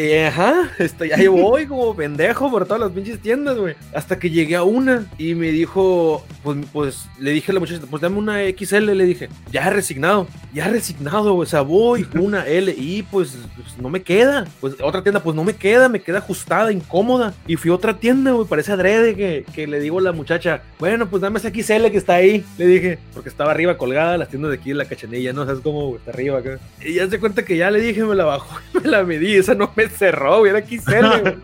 Eh, 0.00 0.26
ajá, 0.26 0.70
este, 0.78 1.12
ahí 1.12 1.26
voy 1.26 1.66
como 1.66 1.92
pendejo 1.96 2.48
por 2.52 2.66
todas 2.66 2.80
las 2.80 2.92
pinches 2.92 3.18
tiendas, 3.18 3.58
güey. 3.58 3.74
Hasta 3.92 4.16
que 4.16 4.30
llegué 4.30 4.54
a 4.54 4.62
una 4.62 5.06
y 5.18 5.34
me 5.34 5.50
dijo, 5.50 6.24
pues, 6.44 6.58
pues 6.72 7.06
le 7.18 7.32
dije 7.32 7.50
a 7.50 7.54
la 7.54 7.58
muchacha, 7.58 7.82
pues 7.90 8.00
dame 8.00 8.16
una 8.16 8.38
XL, 8.48 8.92
le 8.92 9.04
dije, 9.04 9.28
ya 9.50 9.68
resignado, 9.70 10.28
ya 10.54 10.68
resignado, 10.68 11.34
güey, 11.34 11.46
o 11.46 11.50
sea, 11.50 11.62
voy 11.62 12.06
una 12.14 12.46
L 12.46 12.72
y 12.78 13.02
pues, 13.02 13.36
pues, 13.56 13.76
no 13.76 13.88
me 13.90 14.00
queda. 14.00 14.46
Pues 14.60 14.76
otra 14.80 15.02
tienda, 15.02 15.20
pues 15.20 15.34
no 15.34 15.42
me 15.42 15.56
queda, 15.56 15.88
me 15.88 16.00
queda 16.00 16.18
ajustada, 16.18 16.70
incómoda. 16.70 17.34
Y 17.48 17.56
fui 17.56 17.72
a 17.72 17.74
otra 17.74 17.98
tienda, 17.98 18.30
güey, 18.30 18.46
parece 18.46 18.70
adrede 18.70 19.16
que, 19.16 19.44
que 19.52 19.66
le 19.66 19.80
digo 19.80 19.98
a 19.98 20.02
la 20.02 20.12
muchacha, 20.12 20.62
bueno, 20.78 21.10
pues 21.10 21.22
dame 21.22 21.40
esa 21.40 21.50
XL 21.50 21.90
que 21.90 21.98
está 21.98 22.14
ahí, 22.14 22.44
le 22.56 22.66
dije, 22.66 22.98
porque 23.14 23.30
estaba 23.30 23.50
arriba 23.50 23.76
colgada, 23.76 24.16
las 24.16 24.28
tiendas 24.28 24.52
de 24.52 24.58
aquí 24.58 24.70
en 24.70 24.78
la 24.78 24.84
cachanilla, 24.84 25.32
¿no? 25.32 25.44
¿Sabes 25.44 25.60
cómo? 25.60 25.88
güey? 25.88 25.96
Está 25.96 26.12
arriba 26.12 26.38
acá. 26.38 26.60
Y 26.80 26.94
ya 26.94 27.10
se 27.10 27.18
cuenta 27.18 27.44
que 27.44 27.56
ya 27.56 27.68
le 27.72 27.80
dije, 27.80 28.04
me 28.04 28.14
la 28.14 28.26
bajó 28.26 28.60
me 28.80 28.88
la 28.88 29.02
medí, 29.02 29.34
esa 29.34 29.54
no 29.54 29.72
me 29.74 29.87
cerró, 29.88 30.38
güey, 30.40 30.50
era 30.50 30.66
XL, 30.66 31.20
güey. 31.22 31.34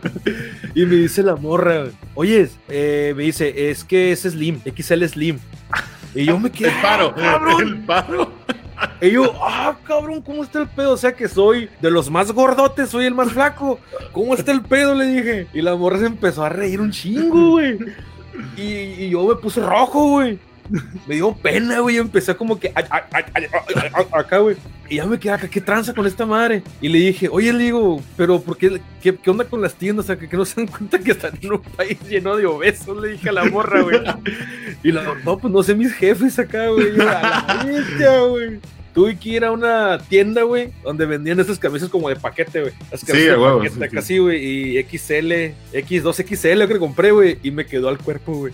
Y 0.74 0.86
me 0.86 0.96
dice 0.96 1.22
la 1.22 1.36
morra, 1.36 1.80
güey, 1.80 1.92
oye, 2.14 2.48
eh, 2.68 3.12
me 3.16 3.24
dice, 3.24 3.70
es 3.70 3.84
que 3.84 4.12
es 4.12 4.20
Slim, 4.22 4.60
XL 4.64 5.04
Slim. 5.06 5.38
Y 6.14 6.26
yo 6.26 6.38
me 6.38 6.50
quedé, 6.50 6.68
el 6.68 6.80
paro, 6.80 7.12
"Ah, 7.16 7.20
cabrón. 7.20 7.62
el 7.62 7.78
paro. 7.80 8.32
Y 9.00 9.10
yo, 9.12 9.32
ah, 9.42 9.76
cabrón, 9.84 10.20
¿cómo 10.22 10.42
está 10.44 10.60
el 10.60 10.68
pedo? 10.68 10.92
O 10.92 10.96
sea 10.96 11.12
que 11.12 11.28
soy 11.28 11.68
de 11.80 11.90
los 11.90 12.10
más 12.10 12.30
gordotes, 12.32 12.90
soy 12.90 13.06
el 13.06 13.14
más 13.14 13.32
flaco. 13.32 13.78
¿Cómo 14.12 14.34
está 14.34 14.52
el 14.52 14.62
pedo? 14.62 14.94
Le 14.94 15.06
dije. 15.06 15.46
Y 15.52 15.62
la 15.62 15.74
morra 15.76 15.98
se 15.98 16.06
empezó 16.06 16.44
a 16.44 16.48
reír 16.48 16.80
un 16.80 16.90
chingo, 16.90 17.50
güey. 17.52 17.78
Y, 18.56 18.62
y 18.62 19.10
yo 19.10 19.26
me 19.26 19.36
puse 19.36 19.60
rojo, 19.60 20.08
güey. 20.10 20.38
Me 21.06 21.16
dio 21.16 21.34
pena, 21.34 21.80
güey. 21.80 21.96
Empecé 21.96 22.34
como 22.36 22.58
que 22.58 22.72
acá, 22.74 24.38
güey. 24.38 24.56
Y 24.88 24.96
ya 24.96 25.06
me 25.06 25.18
quedé 25.18 25.32
acá, 25.32 25.48
¿qué 25.48 25.62
tranza 25.62 25.94
con 25.94 26.06
esta 26.06 26.26
madre? 26.26 26.62
Y 26.80 26.88
le 26.88 26.98
dije, 26.98 27.28
oye, 27.30 27.52
le 27.54 27.64
digo, 27.64 28.02
pero 28.18 28.40
¿por 28.40 28.58
qué, 28.58 28.82
qué, 29.00 29.18
onda 29.30 29.44
con 29.44 29.62
las 29.62 29.74
tiendas? 29.74 30.04
O 30.04 30.06
sea, 30.06 30.16
que, 30.16 30.28
que 30.28 30.36
no 30.36 30.44
se 30.44 30.60
dan 30.60 30.66
cuenta 30.66 30.98
que 30.98 31.12
están 31.12 31.32
en 31.40 31.52
un 31.52 31.62
país 31.62 31.98
lleno 32.06 32.36
de 32.36 32.44
obesos, 32.44 33.00
le 33.00 33.12
dije 33.12 33.30
a 33.30 33.32
la 33.32 33.44
morra, 33.46 33.80
güey. 33.80 34.00
Y 34.82 34.92
la 34.92 35.02
no, 35.24 35.38
pues 35.38 35.52
no 35.52 35.62
sé 35.62 35.74
mis 35.74 35.92
jefes 35.94 36.38
acá, 36.38 36.68
güey. 36.68 36.92
La 36.92 37.64
güey. 38.28 38.60
Tuve 38.94 39.18
que 39.18 39.28
ir 39.30 39.44
a 39.44 39.50
una 39.50 39.98
tienda, 39.98 40.42
güey, 40.42 40.70
donde 40.84 41.04
vendían 41.04 41.40
esas 41.40 41.58
camisas 41.58 41.88
como 41.88 42.08
de 42.08 42.16
paquete, 42.16 42.60
güey. 42.60 42.72
Las 42.92 43.00
Sí, 43.00 43.06
camisas 43.06 43.28
a 43.28 43.32
de 43.32 43.38
huevo, 43.42 43.58
paquete, 43.58 43.74
sí, 43.90 43.96
sí. 43.96 44.06
sí, 44.06 44.18
güey. 44.18 44.44
Y 44.44 44.82
XL, 44.84 45.32
X2XL, 45.76 46.54
creo 46.54 46.68
que 46.68 46.78
compré, 46.78 47.10
güey. 47.10 47.38
Y 47.42 47.50
me 47.50 47.66
quedó 47.66 47.88
al 47.88 47.98
cuerpo, 47.98 48.32
güey. 48.34 48.52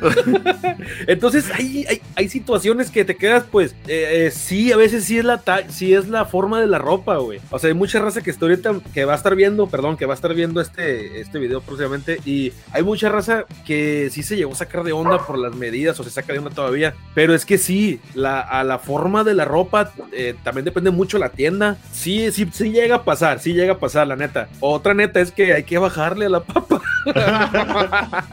Entonces, 1.06 1.50
hay, 1.52 1.86
hay, 1.88 2.02
hay 2.14 2.28
situaciones 2.28 2.90
que 2.90 3.04
te 3.04 3.16
quedas, 3.16 3.44
pues, 3.50 3.72
eh, 3.88 4.26
eh, 4.26 4.30
sí, 4.30 4.70
a 4.72 4.76
veces 4.76 5.04
sí 5.04 5.18
es 5.18 5.24
la 5.24 5.40
sí 5.70 5.94
es 5.94 6.08
la 6.08 6.24
forma 6.26 6.60
de 6.60 6.66
la 6.66 6.78
ropa, 6.78 7.16
güey. 7.16 7.40
O 7.50 7.58
sea, 7.58 7.68
hay 7.68 7.74
mucha 7.74 8.00
raza 8.00 8.20
que 8.20 8.30
está 8.30 8.44
ahorita, 8.44 8.80
que 8.92 9.04
va 9.04 9.14
a 9.14 9.16
estar 9.16 9.34
viendo, 9.34 9.66
perdón, 9.68 9.96
que 9.96 10.06
va 10.06 10.12
a 10.12 10.16
estar 10.16 10.34
viendo 10.34 10.60
este, 10.60 11.20
este 11.20 11.38
video 11.38 11.60
próximamente. 11.60 12.18
Y 12.24 12.52
hay 12.72 12.82
mucha 12.82 13.08
raza 13.08 13.44
que 13.66 14.10
sí 14.10 14.22
se 14.22 14.36
llegó 14.36 14.52
a 14.52 14.56
sacar 14.56 14.84
de 14.84 14.92
onda 14.92 15.24
por 15.26 15.38
las 15.38 15.54
medidas, 15.54 15.98
o 16.00 16.04
se 16.04 16.10
saca 16.10 16.32
de 16.32 16.38
onda 16.38 16.50
todavía. 16.50 16.94
Pero 17.14 17.34
es 17.34 17.46
que 17.46 17.58
sí, 17.58 18.00
la, 18.14 18.40
a 18.40 18.62
la 18.64 18.78
forma 18.78 19.24
de 19.24 19.34
la 19.34 19.44
ropa 19.44 19.69
eh, 20.12 20.34
también 20.42 20.64
depende 20.64 20.90
mucho 20.90 21.18
la 21.18 21.30
tienda. 21.30 21.76
Sí, 21.92 22.30
sí, 22.32 22.48
sí 22.52 22.70
llega 22.70 22.96
a 22.96 23.04
pasar, 23.04 23.40
sí 23.40 23.52
llega 23.52 23.74
a 23.74 23.78
pasar, 23.78 24.06
la 24.06 24.16
neta. 24.16 24.48
Otra 24.60 24.94
neta 24.94 25.20
es 25.20 25.32
que 25.32 25.52
hay 25.52 25.64
que 25.64 25.78
bajarle 25.78 26.26
a 26.26 26.30
la 26.30 26.40
papa. 26.40 26.80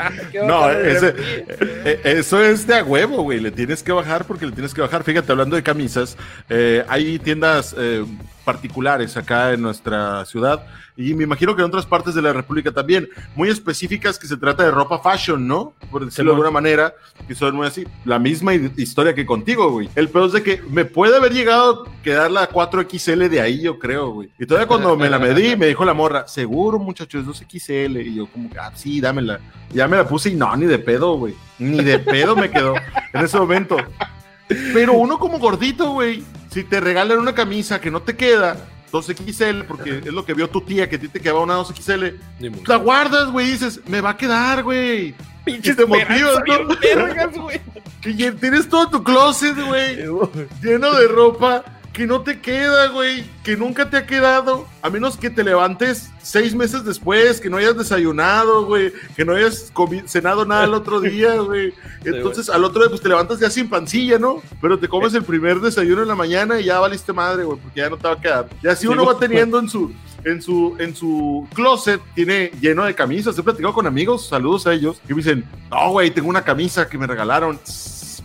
no, 0.46 0.70
ese, 0.72 1.16
eh, 1.18 2.02
eso 2.04 2.44
es 2.44 2.68
de 2.68 2.76
a 2.76 2.84
huevo, 2.84 3.24
güey. 3.24 3.40
Le 3.40 3.52
tienes 3.52 3.84
que 3.84 3.92
bajar 3.92 4.26
porque 4.26 4.46
le 4.46 4.52
tienes 4.52 4.74
que 4.74 4.82
bajar. 4.82 5.04
Fíjate, 5.04 5.32
hablando 5.32 5.56
de 5.56 5.64
camisas, 5.64 6.18
eh, 6.50 6.84
hay 6.88 7.20
tiendas 7.20 7.76
eh, 7.78 8.06
particulares 8.48 9.18
acá 9.18 9.52
en 9.52 9.62
nuestra 9.62 10.24
ciudad 10.24 10.66
y 10.96 11.14
me 11.14 11.26
imagino 11.26 11.54
que 11.54 11.62
en 11.62 11.68
otras 11.68 11.86
partes 11.86 12.16
de 12.16 12.22
la 12.22 12.32
República 12.32 12.72
también, 12.72 13.10
muy 13.36 13.50
específicas 13.50 14.18
que 14.18 14.26
se 14.26 14.38
trata 14.38 14.64
de 14.64 14.72
ropa 14.72 15.00
fashion, 15.00 15.46
¿no? 15.46 15.74
Por 15.92 16.06
decirlo 16.06 16.32
de 16.32 16.36
alguna 16.36 16.50
manera, 16.50 16.96
que 17.28 17.36
son 17.36 17.56
muy 17.56 17.68
así, 17.68 17.86
la 18.04 18.18
misma 18.18 18.56
historia 18.56 19.14
que 19.14 19.26
contigo, 19.26 19.70
güey. 19.70 19.90
El 19.96 20.10
peor 20.10 20.28
es 20.28 20.34
de 20.34 20.44
que 20.44 20.62
me 20.72 20.86
puede 20.86 21.18
haber 21.18 21.34
llegado 21.34 21.84
a 21.84 22.02
quedar 22.02 22.32
la 22.32 22.50
4XL 22.50 23.30
de 23.30 23.42
ahí, 23.42 23.62
yo 23.62 23.78
creo, 23.78 24.10
güey. 24.12 24.32
Y 24.40 24.48
todavía 24.48 24.68
cuando 24.68 24.96
me 24.96 25.10
la 25.10 25.20
medí, 25.20 25.56
me 25.56 25.68
dijo 25.68 25.86
la 25.86 25.94
morra, 25.94 26.28
seguro, 26.28 26.80
muchachos, 26.80 27.26
2XL. 27.26 28.04
Y 28.04 28.16
yo 28.16 28.26
como, 28.28 28.50
ah, 28.60 28.72
sí, 28.74 29.00
dámela. 29.00 29.40
Ya 29.72 29.88
me 29.88 29.98
la 29.98 30.08
puse 30.08 30.30
y 30.30 30.36
no, 30.36 30.56
ni 30.56 30.66
de 30.66 30.80
pedo, 30.80 31.16
güey. 31.18 31.36
Ni 31.60 31.84
de 31.84 32.00
pedo 32.00 32.36
me 32.36 32.50
quedó 32.50 32.74
en 33.14 33.24
ese 33.24 33.38
momento. 33.38 33.78
Pero 34.48 34.94
uno 34.94 35.20
como 35.20 35.38
gordito, 35.38 35.92
güey, 35.92 36.24
si 36.58 36.64
te 36.64 36.80
regalan 36.80 37.20
una 37.20 37.36
camisa 37.36 37.80
que 37.80 37.92
no 37.92 38.02
te 38.02 38.16
queda, 38.16 38.58
2XL, 38.92 39.66
porque 39.68 40.00
es 40.00 40.12
lo 40.12 40.26
que 40.26 40.34
vio 40.34 40.50
tu 40.50 40.62
tía, 40.62 40.90
que 40.90 40.96
a 40.96 41.00
ti 41.00 41.08
te 41.08 41.20
quedaba 41.20 41.42
una 41.42 41.60
2XL, 41.60 42.16
la 42.66 42.76
guardas, 42.78 43.30
güey, 43.30 43.50
y 43.50 43.52
dices, 43.52 43.80
me 43.86 44.02
va 44.02 44.10
a 44.10 44.18
quedar, 44.18 44.64
güey. 44.64 45.14
Pinches 45.46 45.76
te 45.76 45.86
motivas, 45.86 46.40
¿no? 46.48 47.44
güey. 47.44 47.62
que 48.02 48.32
tienes 48.32 48.68
todo 48.68 48.90
tu 48.90 49.04
closet, 49.04 49.56
güey, 49.68 49.98
lleno 50.64 50.96
de 50.96 51.08
ropa 51.08 51.64
que 51.98 52.06
no 52.06 52.22
te 52.22 52.40
queda, 52.40 52.90
güey, 52.90 53.26
que 53.44 53.58
nunca 53.58 53.90
te 53.90 53.98
ha 53.98 54.06
quedado, 54.06 54.68
a 54.84 54.90
menos 54.92 55.18
que 55.18 55.32
te 55.32 55.44
levantes 55.44 56.12
seis 56.22 56.54
meses 56.54 56.86
después, 56.86 57.42
que 57.42 57.50
no 57.50 57.58
hayas 57.58 57.76
desayunado, 57.76 58.68
güey, 58.68 58.94
que 59.16 59.26
no 59.26 59.34
hayas 59.34 59.74
cenado 60.06 60.46
nada 60.46 60.66
el 60.66 60.76
otro 60.76 61.02
día, 61.02 61.34
güey. 61.42 61.74
Entonces, 62.06 62.52
al 62.52 62.64
otro 62.66 62.84
día, 62.84 62.90
pues 62.90 63.02
te 63.02 63.10
levantas 63.10 63.40
ya 63.40 63.50
sin 63.50 63.68
pancilla, 63.68 64.20
¿no? 64.20 64.44
Pero 64.62 64.78
te 64.78 64.88
comes 64.88 65.16
el 65.16 65.24
primer 65.24 65.60
desayuno 65.60 66.04
en 66.04 66.08
la 66.08 66.14
mañana 66.14 66.60
y 66.60 66.66
ya 66.66 66.78
valiste 66.78 67.14
madre, 67.14 67.46
güey, 67.46 67.58
porque 67.60 67.80
ya 67.80 67.90
no 67.90 67.98
te 67.98 68.08
va 68.08 68.14
a 68.14 68.22
quedar. 68.22 68.48
Y 68.62 68.68
así 68.68 68.86
uno 68.86 69.04
va 69.04 69.18
teniendo 69.18 69.58
en 69.58 69.68
su, 69.68 69.92
en 70.24 70.40
su, 70.40 70.76
en 70.78 70.96
su 70.96 71.48
closet, 71.56 72.00
tiene 72.14 72.52
lleno 72.62 72.84
de 72.84 72.94
camisas. 72.94 73.36
He 73.40 73.42
platicado 73.42 73.74
con 73.74 73.88
amigos, 73.88 74.28
saludos 74.28 74.68
a 74.68 74.74
ellos, 74.74 75.02
que 75.08 75.16
me 75.16 75.24
dicen, 75.24 75.44
no, 75.72 75.90
güey, 75.94 76.12
tengo 76.12 76.30
una 76.30 76.44
camisa 76.44 76.88
que 76.88 77.00
me 77.00 77.08
regalaron, 77.08 77.60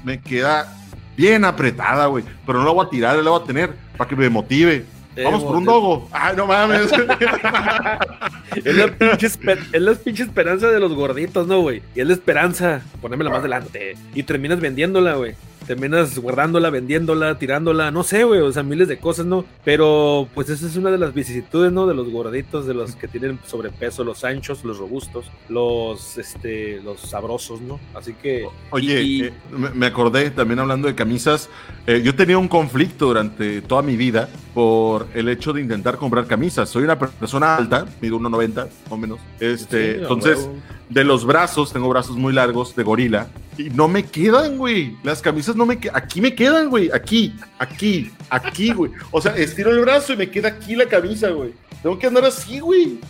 me 0.04 0.20
queda 0.20 0.76
bien 1.16 1.44
apretada, 1.44 2.06
güey. 2.06 2.24
Pero 2.46 2.58
no 2.58 2.64
la 2.64 2.72
voy 2.72 2.86
a 2.86 2.88
tirar, 2.88 3.16
la 3.16 3.30
voy 3.30 3.40
a 3.40 3.44
tener 3.44 3.74
para 3.96 4.08
que 4.08 4.16
me 4.16 4.28
motive. 4.28 4.84
Vamos 5.22 5.44
por 5.44 5.56
un 5.56 5.64
dogo. 5.64 6.08
Ay, 6.10 6.34
no 6.36 6.46
mames. 6.46 6.90
es, 8.64 8.76
la 8.76 8.86
pinche 8.88 9.26
es 9.26 9.80
la 9.82 9.94
pinche 9.94 10.22
esperanza 10.22 10.70
de 10.70 10.80
los 10.80 10.94
gorditos, 10.94 11.46
¿no, 11.46 11.60
güey? 11.60 11.82
Y 11.94 12.00
es 12.00 12.06
la 12.06 12.14
esperanza. 12.14 12.80
Ponérmela 13.00 13.30
más 13.30 13.42
delante. 13.42 13.94
Y 14.14 14.22
terminas 14.22 14.58
vendiéndola, 14.60 15.14
güey 15.14 15.34
terminas 15.66 16.18
guardándola, 16.18 16.70
vendiéndola, 16.70 17.38
tirándola, 17.38 17.90
no 17.90 18.02
sé, 18.02 18.24
güey, 18.24 18.40
o 18.40 18.52
sea, 18.52 18.62
miles 18.62 18.88
de 18.88 18.98
cosas, 18.98 19.26
¿no? 19.26 19.44
Pero 19.64 20.28
pues 20.34 20.48
esa 20.48 20.66
es 20.66 20.76
una 20.76 20.90
de 20.90 20.98
las 20.98 21.14
vicisitudes, 21.14 21.72
¿no? 21.72 21.86
De 21.86 21.94
los 21.94 22.10
gorditos, 22.10 22.66
de 22.66 22.74
los 22.74 22.96
que 22.96 23.08
tienen 23.08 23.38
sobrepeso, 23.46 24.04
los 24.04 24.24
anchos, 24.24 24.64
los 24.64 24.78
robustos, 24.78 25.30
los, 25.48 26.18
este, 26.18 26.80
los 26.82 27.00
sabrosos, 27.00 27.60
¿no? 27.60 27.80
Así 27.94 28.14
que... 28.14 28.46
Oye, 28.70 29.26
eh, 29.26 29.32
me 29.74 29.86
acordé 29.86 30.30
también 30.30 30.58
hablando 30.58 30.88
de 30.88 30.94
camisas, 30.94 31.48
eh, 31.86 32.02
yo 32.04 32.14
tenía 32.14 32.38
un 32.38 32.48
conflicto 32.48 33.06
durante 33.06 33.60
toda 33.62 33.82
mi 33.82 33.96
vida 33.96 34.28
por 34.54 35.06
el 35.14 35.28
hecho 35.28 35.52
de 35.52 35.60
intentar 35.60 35.96
comprar 35.96 36.26
camisas. 36.26 36.68
Soy 36.68 36.84
una 36.84 36.98
persona 36.98 37.56
alta, 37.56 37.86
mido 38.00 38.18
1,90 38.18 38.54
más 38.54 38.68
o 38.88 38.96
menos. 38.96 39.18
Este, 39.40 39.96
entonces 39.96 40.48
de 40.92 41.04
los 41.04 41.24
brazos, 41.24 41.72
tengo 41.72 41.88
brazos 41.88 42.16
muy 42.16 42.32
largos 42.32 42.76
de 42.76 42.82
gorila 42.82 43.28
y 43.58 43.70
no 43.70 43.88
me 43.88 44.04
quedan, 44.04 44.56
güey. 44.56 44.96
Las 45.02 45.20
camisas 45.20 45.56
no 45.56 45.66
me 45.66 45.78
quedan. 45.78 45.96
Aquí 45.96 46.20
me 46.20 46.34
quedan, 46.34 46.70
güey. 46.70 46.90
Aquí, 46.92 47.34
aquí, 47.58 48.10
aquí, 48.30 48.72
güey. 48.72 48.92
O 49.10 49.20
sea, 49.20 49.36
estiro 49.36 49.70
el 49.70 49.80
brazo 49.80 50.14
y 50.14 50.16
me 50.16 50.30
queda 50.30 50.48
aquí 50.48 50.74
la 50.74 50.86
camisa, 50.86 51.30
güey. 51.30 51.52
Tengo 51.82 51.98
que 51.98 52.06
andar 52.06 52.24
así, 52.24 52.60
güey. 52.60 53.00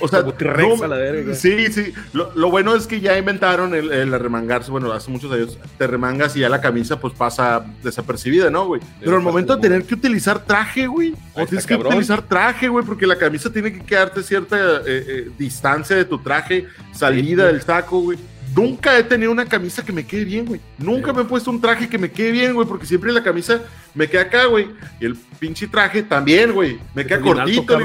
O 0.00 0.08
sea, 0.08 0.18
a 0.18 0.88
la 0.88 0.96
verga. 0.96 1.34
Sí, 1.34 1.72
sí. 1.72 1.92
Lo, 2.12 2.50
bueno 2.50 2.74
es 2.74 2.88
que 2.88 3.00
ya 3.00 3.16
inventaron 3.16 3.72
el, 3.72 3.92
el, 3.92 4.18
remangarse. 4.18 4.70
Bueno, 4.72 4.92
hace 4.92 5.12
muchos 5.12 5.30
años 5.30 5.56
te 5.78 5.86
remangas 5.86 6.36
y 6.36 6.40
ya 6.40 6.48
la 6.48 6.60
camisa 6.60 6.98
pues 6.98 7.14
pasa 7.14 7.64
desapercibida, 7.84 8.50
¿no, 8.50 8.66
güey? 8.66 8.80
Pero 8.98 9.16
al 9.16 9.22
momento 9.22 9.54
de 9.54 9.62
tener 9.62 9.84
que 9.84 9.94
utilizar 9.94 10.44
traje, 10.44 10.88
güey. 10.88 11.14
O 11.34 11.46
tienes 11.46 11.66
que 11.66 11.76
utilizar 11.76 12.20
traje, 12.22 12.66
güey, 12.66 12.84
porque 12.84 13.06
la 13.06 13.16
camisa 13.16 13.52
tiene 13.52 13.72
que 13.72 13.84
quedarte 13.84 14.22
cierta 14.24 14.56
eh, 14.56 14.82
eh, 14.86 15.30
distancia 15.38 15.94
de 15.94 16.04
tu 16.04 16.18
traje, 16.18 16.66
salida 17.26 17.46
del 17.46 17.62
saco, 17.62 18.00
güey 18.00 18.18
Nunca 18.54 18.96
he 18.98 19.02
tenido 19.02 19.30
una 19.30 19.44
camisa 19.44 19.84
que 19.84 19.92
me 19.92 20.06
quede 20.06 20.24
bien, 20.24 20.46
güey. 20.46 20.62
Nunca 20.78 21.12
me 21.12 21.20
he 21.20 21.24
puesto 21.26 21.50
un 21.50 21.60
traje 21.60 21.90
que 21.90 21.98
me 21.98 22.10
quede 22.10 22.30
bien, 22.30 22.54
güey, 22.54 22.66
porque 22.66 22.86
siempre 22.86 23.12
la 23.12 23.22
camisa 23.22 23.60
me 23.94 24.08
queda 24.08 24.22
acá, 24.22 24.46
güey. 24.46 24.68
Y 24.98 25.04
el 25.04 25.14
pinche 25.38 25.66
traje 25.66 26.02
también, 26.02 26.52
güey. 26.52 26.78
Me 26.94 27.04
queda 27.04 27.20
cortito, 27.20 27.78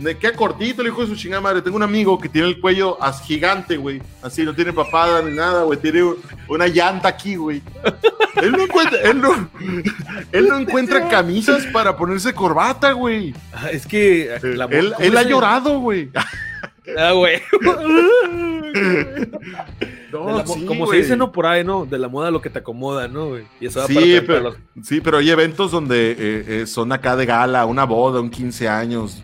me 0.00 0.16
queda 0.18 0.32
cortito 0.32 0.82
el 0.82 0.88
hijo 0.88 1.02
de 1.02 1.06
su 1.06 1.14
chingada 1.14 1.40
madre. 1.40 1.62
Tengo 1.62 1.76
un 1.76 1.84
amigo 1.84 2.18
que 2.18 2.28
tiene 2.28 2.48
el 2.48 2.60
cuello 2.60 2.98
gigante, 3.24 3.76
güey. 3.76 4.02
Así, 4.20 4.42
no 4.42 4.52
tiene 4.52 4.72
papada 4.72 5.22
ni 5.22 5.32
nada, 5.36 5.62
güey. 5.62 5.78
Tiene 5.78 6.02
una 6.48 6.66
llanta 6.66 7.06
aquí, 7.06 7.36
güey. 7.36 7.62
Él 8.42 8.52
no 8.52 8.62
encuentra, 8.62 8.98
él 9.02 9.20
no, 9.20 9.50
él 10.32 10.48
no 10.48 10.58
encuentra 10.58 11.08
camisas 11.10 11.66
para 11.66 11.96
ponerse 11.96 12.32
corbata, 12.32 12.92
güey. 12.92 13.34
Ah, 13.52 13.70
es 13.70 13.86
que 13.86 14.34
él, 14.34 14.94
él 14.98 15.16
ha 15.16 15.22
llorado, 15.24 15.78
güey. 15.80 16.10
Ah, 16.98 17.12
güey. 17.12 17.40
como 20.66 20.86
se 20.88 20.96
dice, 20.96 21.16
¿no? 21.16 21.32
Por 21.32 21.46
ahí, 21.46 21.64
¿no? 21.64 21.86
De 21.86 21.98
la 21.98 22.08
moda 22.08 22.30
lo 22.30 22.40
que 22.40 22.50
te 22.50 22.60
acomoda, 22.60 23.08
¿no, 23.08 23.30
güey? 23.30 23.44
Y 23.60 23.66
eso 23.66 23.86
sí, 23.86 24.20
pero, 24.26 24.54
sí, 24.82 25.00
pero 25.00 25.18
hay 25.18 25.30
eventos 25.30 25.70
donde 25.70 26.12
eh, 26.12 26.44
eh, 26.48 26.66
son 26.66 26.92
acá 26.92 27.16
de 27.16 27.26
gala, 27.26 27.66
una 27.66 27.84
boda, 27.84 28.20
un 28.20 28.30
15 28.30 28.68
años, 28.68 29.22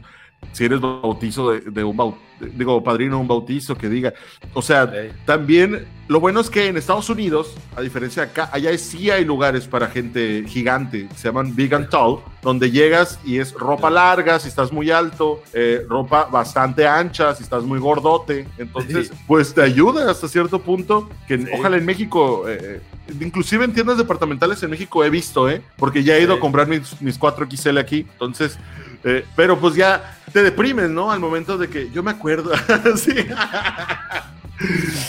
si 0.56 0.64
eres 0.64 0.80
bautizo 0.80 1.52
de, 1.52 1.84
un 1.84 1.94
bautizo, 1.94 2.22
digo, 2.54 2.82
padrino 2.82 3.16
de 3.16 3.20
un 3.20 3.28
bautizo 3.28 3.76
que 3.76 3.90
diga. 3.90 4.14
O 4.54 4.62
sea, 4.62 4.90
también 5.26 5.86
lo 6.08 6.18
bueno 6.18 6.40
es 6.40 6.48
que 6.48 6.68
en 6.68 6.78
Estados 6.78 7.10
Unidos, 7.10 7.54
a 7.76 7.82
diferencia 7.82 8.24
de 8.24 8.30
acá, 8.30 8.48
allá 8.50 8.76
sí 8.78 9.10
hay 9.10 9.26
lugares 9.26 9.68
para 9.68 9.88
gente 9.88 10.44
gigante, 10.48 11.10
se 11.14 11.28
llaman 11.28 11.54
Big 11.54 11.74
and 11.74 11.90
Tall, 11.90 12.20
donde 12.40 12.70
llegas 12.70 13.20
y 13.22 13.36
es 13.36 13.52
ropa 13.52 13.90
larga 13.90 14.38
si 14.38 14.48
estás 14.48 14.72
muy 14.72 14.90
alto, 14.90 15.42
eh, 15.52 15.84
ropa 15.86 16.24
bastante 16.24 16.86
ancha 16.86 17.34
si 17.34 17.42
estás 17.42 17.62
muy 17.62 17.78
gordote. 17.78 18.48
Entonces, 18.56 19.12
pues 19.26 19.52
te 19.52 19.60
ayuda 19.60 20.10
hasta 20.10 20.26
cierto 20.26 20.62
punto, 20.62 21.10
que 21.28 21.50
ojalá 21.52 21.76
en 21.76 21.84
México, 21.84 22.48
eh, 22.48 22.80
inclusive 23.20 23.66
en 23.66 23.74
tiendas 23.74 23.98
departamentales 23.98 24.62
en 24.62 24.70
México 24.70 25.04
he 25.04 25.10
visto, 25.10 25.50
¿eh? 25.50 25.60
Porque 25.76 26.02
ya 26.02 26.16
he 26.16 26.22
ido 26.22 26.32
a 26.32 26.40
comprar 26.40 26.66
mis, 26.66 26.98
mis 27.02 27.20
4XL 27.20 27.78
aquí. 27.78 28.06
Entonces, 28.12 28.58
eh, 29.06 29.24
pero 29.36 29.58
pues 29.58 29.76
ya 29.76 30.18
te 30.32 30.42
deprimes, 30.42 30.90
¿no? 30.90 31.12
Al 31.12 31.20
momento 31.20 31.56
de 31.56 31.68
que 31.68 31.90
yo 31.90 32.02
me 32.02 32.10
acuerdo. 32.10 32.50
sí. 32.96 33.14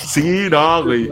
sí, 0.08 0.48
no, 0.52 0.84
güey. 0.84 1.10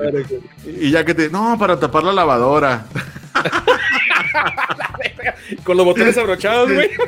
Y 0.80 0.92
ya 0.92 1.04
que 1.04 1.15
te, 1.15 1.30
no, 1.30 1.58
para 1.58 1.80
tapar 1.80 2.04
la 2.04 2.13
lavadora. 2.13 2.86
Con 5.63 5.77
los 5.77 5.86
botones 5.86 6.18
abrochados, 6.18 6.72
güey. 6.72 6.92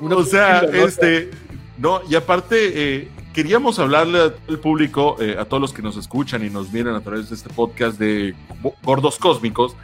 O 0.00 0.24
sea, 0.24 0.60
este, 0.72 1.30
no, 1.78 2.00
y 2.08 2.16
aparte, 2.16 2.72
eh, 2.74 3.08
queríamos 3.32 3.78
hablarle 3.78 4.20
al 4.20 4.58
público, 4.58 5.16
eh, 5.20 5.36
a 5.38 5.44
todos 5.44 5.60
los 5.60 5.72
que 5.72 5.82
nos 5.82 5.96
escuchan 5.96 6.44
y 6.44 6.50
nos 6.50 6.72
miran 6.72 6.94
a 6.94 7.00
través 7.00 7.30
de 7.30 7.36
este 7.36 7.48
podcast 7.48 7.98
de 7.98 8.34
Gordos 8.82 9.18
Cósmicos, 9.18 9.76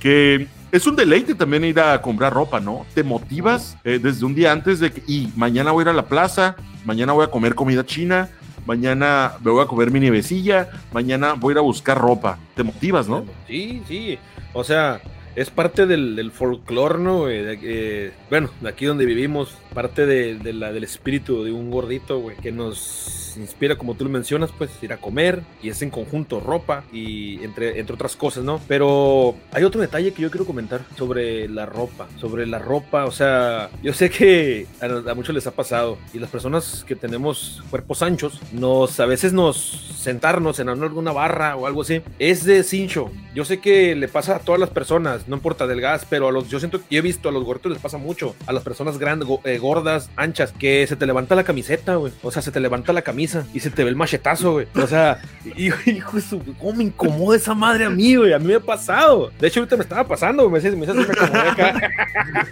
que 0.00 0.48
es 0.72 0.86
un 0.86 0.96
deleite 0.96 1.34
también 1.34 1.64
ir 1.64 1.80
a 1.80 2.00
comprar 2.02 2.32
ropa, 2.32 2.60
¿no? 2.60 2.86
Te 2.94 3.02
motivas 3.02 3.76
eh, 3.84 3.98
desde 4.02 4.26
un 4.26 4.34
día 4.34 4.52
antes 4.52 4.80
de 4.80 4.92
que, 4.92 5.02
y 5.06 5.32
mañana 5.36 5.72
voy 5.72 5.82
a 5.82 5.84
ir 5.84 5.88
a 5.88 5.92
la 5.92 6.06
plaza, 6.06 6.56
mañana 6.84 7.12
voy 7.12 7.24
a 7.24 7.30
comer 7.30 7.54
comida 7.54 7.84
china, 7.84 8.28
mañana 8.66 9.32
me 9.42 9.50
voy 9.50 9.64
a 9.64 9.66
comer 9.66 9.90
mi 9.90 10.00
nievecilla, 10.00 10.68
mañana 10.92 11.34
voy 11.34 11.52
a 11.52 11.54
ir 11.54 11.58
a 11.58 11.62
buscar 11.62 11.98
ropa. 11.98 12.38
Te 12.54 12.62
motivas, 12.62 13.08
¿no? 13.08 13.24
Sí, 13.46 13.82
sí. 13.86 14.18
O 14.52 14.64
sea, 14.64 15.00
es 15.36 15.50
parte 15.50 15.86
del, 15.86 16.16
del 16.16 16.32
folclore, 16.32 16.98
¿no? 16.98 17.28
Eh, 17.28 18.12
bueno, 18.30 18.50
de 18.60 18.68
aquí 18.68 18.86
donde 18.86 19.04
vivimos, 19.04 19.54
parte 19.74 20.06
de, 20.06 20.52
la, 20.54 20.72
del 20.72 20.84
espíritu 20.84 21.44
de 21.44 21.52
un 21.52 21.70
gordito, 21.70 22.18
güey, 22.18 22.36
que 22.38 22.50
nos 22.50 23.36
inspira, 23.36 23.76
como 23.76 23.94
tú 23.94 24.04
lo 24.04 24.10
mencionas, 24.10 24.50
pues 24.56 24.70
ir 24.82 24.94
a 24.94 24.96
comer 24.96 25.42
y 25.62 25.68
es 25.68 25.82
en 25.82 25.90
conjunto 25.90 26.40
ropa 26.40 26.84
y 26.90 27.44
entre, 27.44 27.78
entre 27.78 27.94
otras 27.94 28.16
cosas, 28.16 28.44
¿no? 28.44 28.58
Pero 28.66 29.34
hay 29.52 29.64
otro 29.64 29.82
detalle 29.82 30.14
que 30.14 30.22
yo 30.22 30.30
quiero 30.30 30.46
comentar 30.46 30.80
sobre 30.96 31.46
la 31.48 31.66
ropa, 31.66 32.08
sobre 32.18 32.46
la 32.46 32.58
ropa, 32.58 33.04
o 33.04 33.10
sea, 33.10 33.68
yo 33.82 33.92
sé 33.92 34.08
que 34.08 34.66
a, 34.80 35.14
muchos 35.14 35.34
les 35.34 35.46
ha 35.46 35.50
pasado 35.50 35.98
y 36.14 36.18
las 36.18 36.30
personas 36.30 36.84
que 36.86 36.96
tenemos 36.96 37.62
cuerpos 37.68 38.02
anchos, 38.02 38.40
nos 38.52 38.98
a 38.98 39.04
veces 39.04 39.34
nos 39.34 39.56
sentarnos 39.56 40.58
en 40.60 40.68
alguna 40.68 41.12
barra 41.12 41.56
o 41.56 41.66
algo 41.66 41.82
así, 41.82 42.00
es 42.18 42.44
de 42.44 42.62
cincho. 42.62 43.10
Yo 43.34 43.44
sé 43.44 43.60
que 43.60 43.94
le 43.94 44.08
pasa 44.08 44.36
a 44.36 44.38
todas 44.38 44.60
las 44.60 44.70
personas, 44.70 45.25
no 45.26 45.36
importa 45.36 45.66
del 45.66 45.80
gas, 45.80 46.06
pero 46.08 46.28
a 46.28 46.32
los, 46.32 46.48
yo 46.48 46.58
siento 46.58 46.78
que 46.80 46.86
yo 46.90 46.98
he 46.98 47.02
visto 47.02 47.28
a 47.28 47.32
los 47.32 47.44
gorditos 47.44 47.72
les 47.72 47.80
pasa 47.80 47.98
mucho, 47.98 48.34
a 48.46 48.52
las 48.52 48.62
personas 48.62 48.98
grandes, 48.98 49.28
eh, 49.44 49.58
gordas, 49.58 50.10
anchas, 50.16 50.52
que 50.52 50.86
se 50.86 50.96
te 50.96 51.06
levanta 51.06 51.34
la 51.34 51.44
camiseta, 51.44 51.96
güey. 51.96 52.12
O 52.22 52.30
sea, 52.30 52.42
se 52.42 52.50
te 52.50 52.60
levanta 52.60 52.92
la 52.92 53.02
camisa 53.02 53.46
y 53.54 53.60
se 53.60 53.70
te 53.70 53.84
ve 53.84 53.90
el 53.90 53.96
machetazo, 53.96 54.52
güey. 54.52 54.66
O 54.74 54.86
sea, 54.86 55.20
hijo, 55.56 55.78
hijo 55.86 56.20
su, 56.20 56.42
cómo 56.58 56.74
me 56.74 56.84
incomoda 56.84 57.36
esa 57.36 57.54
madre 57.54 57.84
a 57.84 57.90
mí, 57.90 58.16
güey. 58.16 58.32
A 58.32 58.38
mí 58.38 58.46
me 58.46 58.54
ha 58.54 58.60
pasado. 58.60 59.30
De 59.38 59.48
hecho, 59.48 59.60
ahorita 59.60 59.76
me 59.76 59.82
estaba 59.82 60.06
pasando, 60.06 60.48
güey. 60.48 60.62
Me, 60.62 60.70
me, 60.70 60.86
me, 60.86 60.94
me 60.94 61.02
acá. 61.02 61.90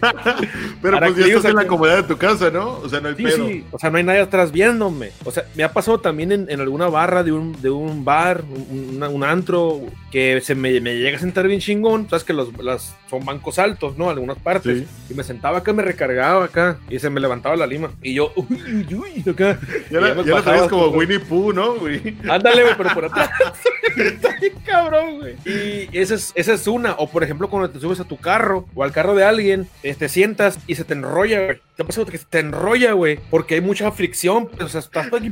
pero 0.83 0.99
pues 0.99 1.17
ya 1.17 1.27
estás 1.27 1.45
en 1.47 1.57
la 1.57 1.67
comodidad 1.67 1.97
de 1.97 2.03
tu 2.05 2.17
casa, 2.17 2.51
¿no? 2.51 2.79
O 2.79 2.89
sea, 2.89 3.01
no 3.01 3.09
hay 3.09 3.17
sí, 3.17 3.23
pedo. 3.23 3.49
Sí. 3.49 3.65
O 3.71 3.79
sea, 3.79 3.91
no 3.91 3.99
hay 3.99 4.05
nadie 4.05 4.21
atrás 4.21 4.53
viéndome. 4.53 5.13
O 5.25 5.31
sea, 5.31 5.45
me 5.55 5.65
ha 5.65 5.73
pasado 5.73 6.01
también 6.01 6.33
en, 6.33 6.51
en 6.51 6.61
alguna 6.61 6.89
barra 6.89 7.23
de 7.23 7.33
un, 7.33 7.61
de 7.61 7.71
un 7.71 8.05
bar, 8.05 8.43
un 8.45 9.25
antro, 9.25 9.83
que 10.11 10.41
se 10.41 10.55
me, 10.55 10.81
me, 10.81 10.97
llega 10.97 11.17
a 11.17 11.21
sentar 11.21 11.47
bien 11.49 11.61
chingón. 11.61 12.09
Sabes 12.09 12.25
que 12.25 12.33
los, 12.33 12.57
las, 12.65 12.97
son 13.09 13.25
bancos 13.25 13.59
altos, 13.59 13.97
¿no? 13.97 14.11
Algunas 14.11 14.39
partes. 14.39 14.79
Sí. 14.79 14.87
Y 15.11 15.15
me 15.15 15.23
sentaba 15.23 15.59
acá, 15.59 15.73
me 15.73 15.83
recargaba 15.83 16.45
acá 16.45 16.79
y 16.89 16.99
se 16.99 17.11
me 17.11 17.21
levantaba 17.21 17.57
la 17.57 17.67
lima. 17.67 17.93
Y 18.03 18.15
yo, 18.15 18.33
uy, 18.37 18.87
uy, 18.91 18.95
uy, 18.95 19.31
acá. 19.31 19.59
Ya, 19.91 20.01
la, 20.01 20.15
ya, 20.15 20.23
ya 20.23 20.43
traes 20.43 20.69
como 20.69 20.89
Winnie 20.89 21.21
Pooh, 21.21 21.53
¿no, 21.53 21.75
güey? 21.75 22.17
Ándale, 22.29 22.63
güey, 22.63 22.75
pero 22.77 22.95
por 22.95 23.05
atrás. 23.05 23.31
Está 23.97 24.37
bien 24.41 24.55
cabrón, 24.65 25.21
güey. 25.21 25.37
Y 25.45 25.99
esa 25.99 26.15
es, 26.15 26.33
esa 26.35 26.55
es 26.55 26.67
una. 26.67 26.95
O 26.95 27.09
por 27.09 27.23
ejemplo, 27.23 27.49
cuando 27.49 27.71
te 27.71 27.79
subes 27.79 28.01
a 28.01 28.05
tu 28.05 28.17
carro 28.17 28.67
o 28.75 28.83
al 28.83 28.93
carro 28.93 29.15
de 29.15 29.25
alguien, 29.25 29.69
eh, 29.83 29.95
te 29.95 30.09
sientas 30.09 30.59
y 30.67 30.75
se 30.75 30.85
te 30.85 30.95
enrolla, 30.95 31.45
güey. 31.45 31.59
¿Te 31.77 31.83
ha 31.83 31.87
pasado 31.87 32.07
que 32.07 32.19
se 32.19 32.25
te 32.25 32.41
enrolla, 32.41 32.93
güey? 32.93 33.19
Porque 33.31 33.57
hay 33.57 33.61
mucha 33.61 33.91
fricción. 33.93 34.49
O 34.61 34.69
sea, 34.69 34.81
estás 34.81 35.13
aquí 35.13 35.31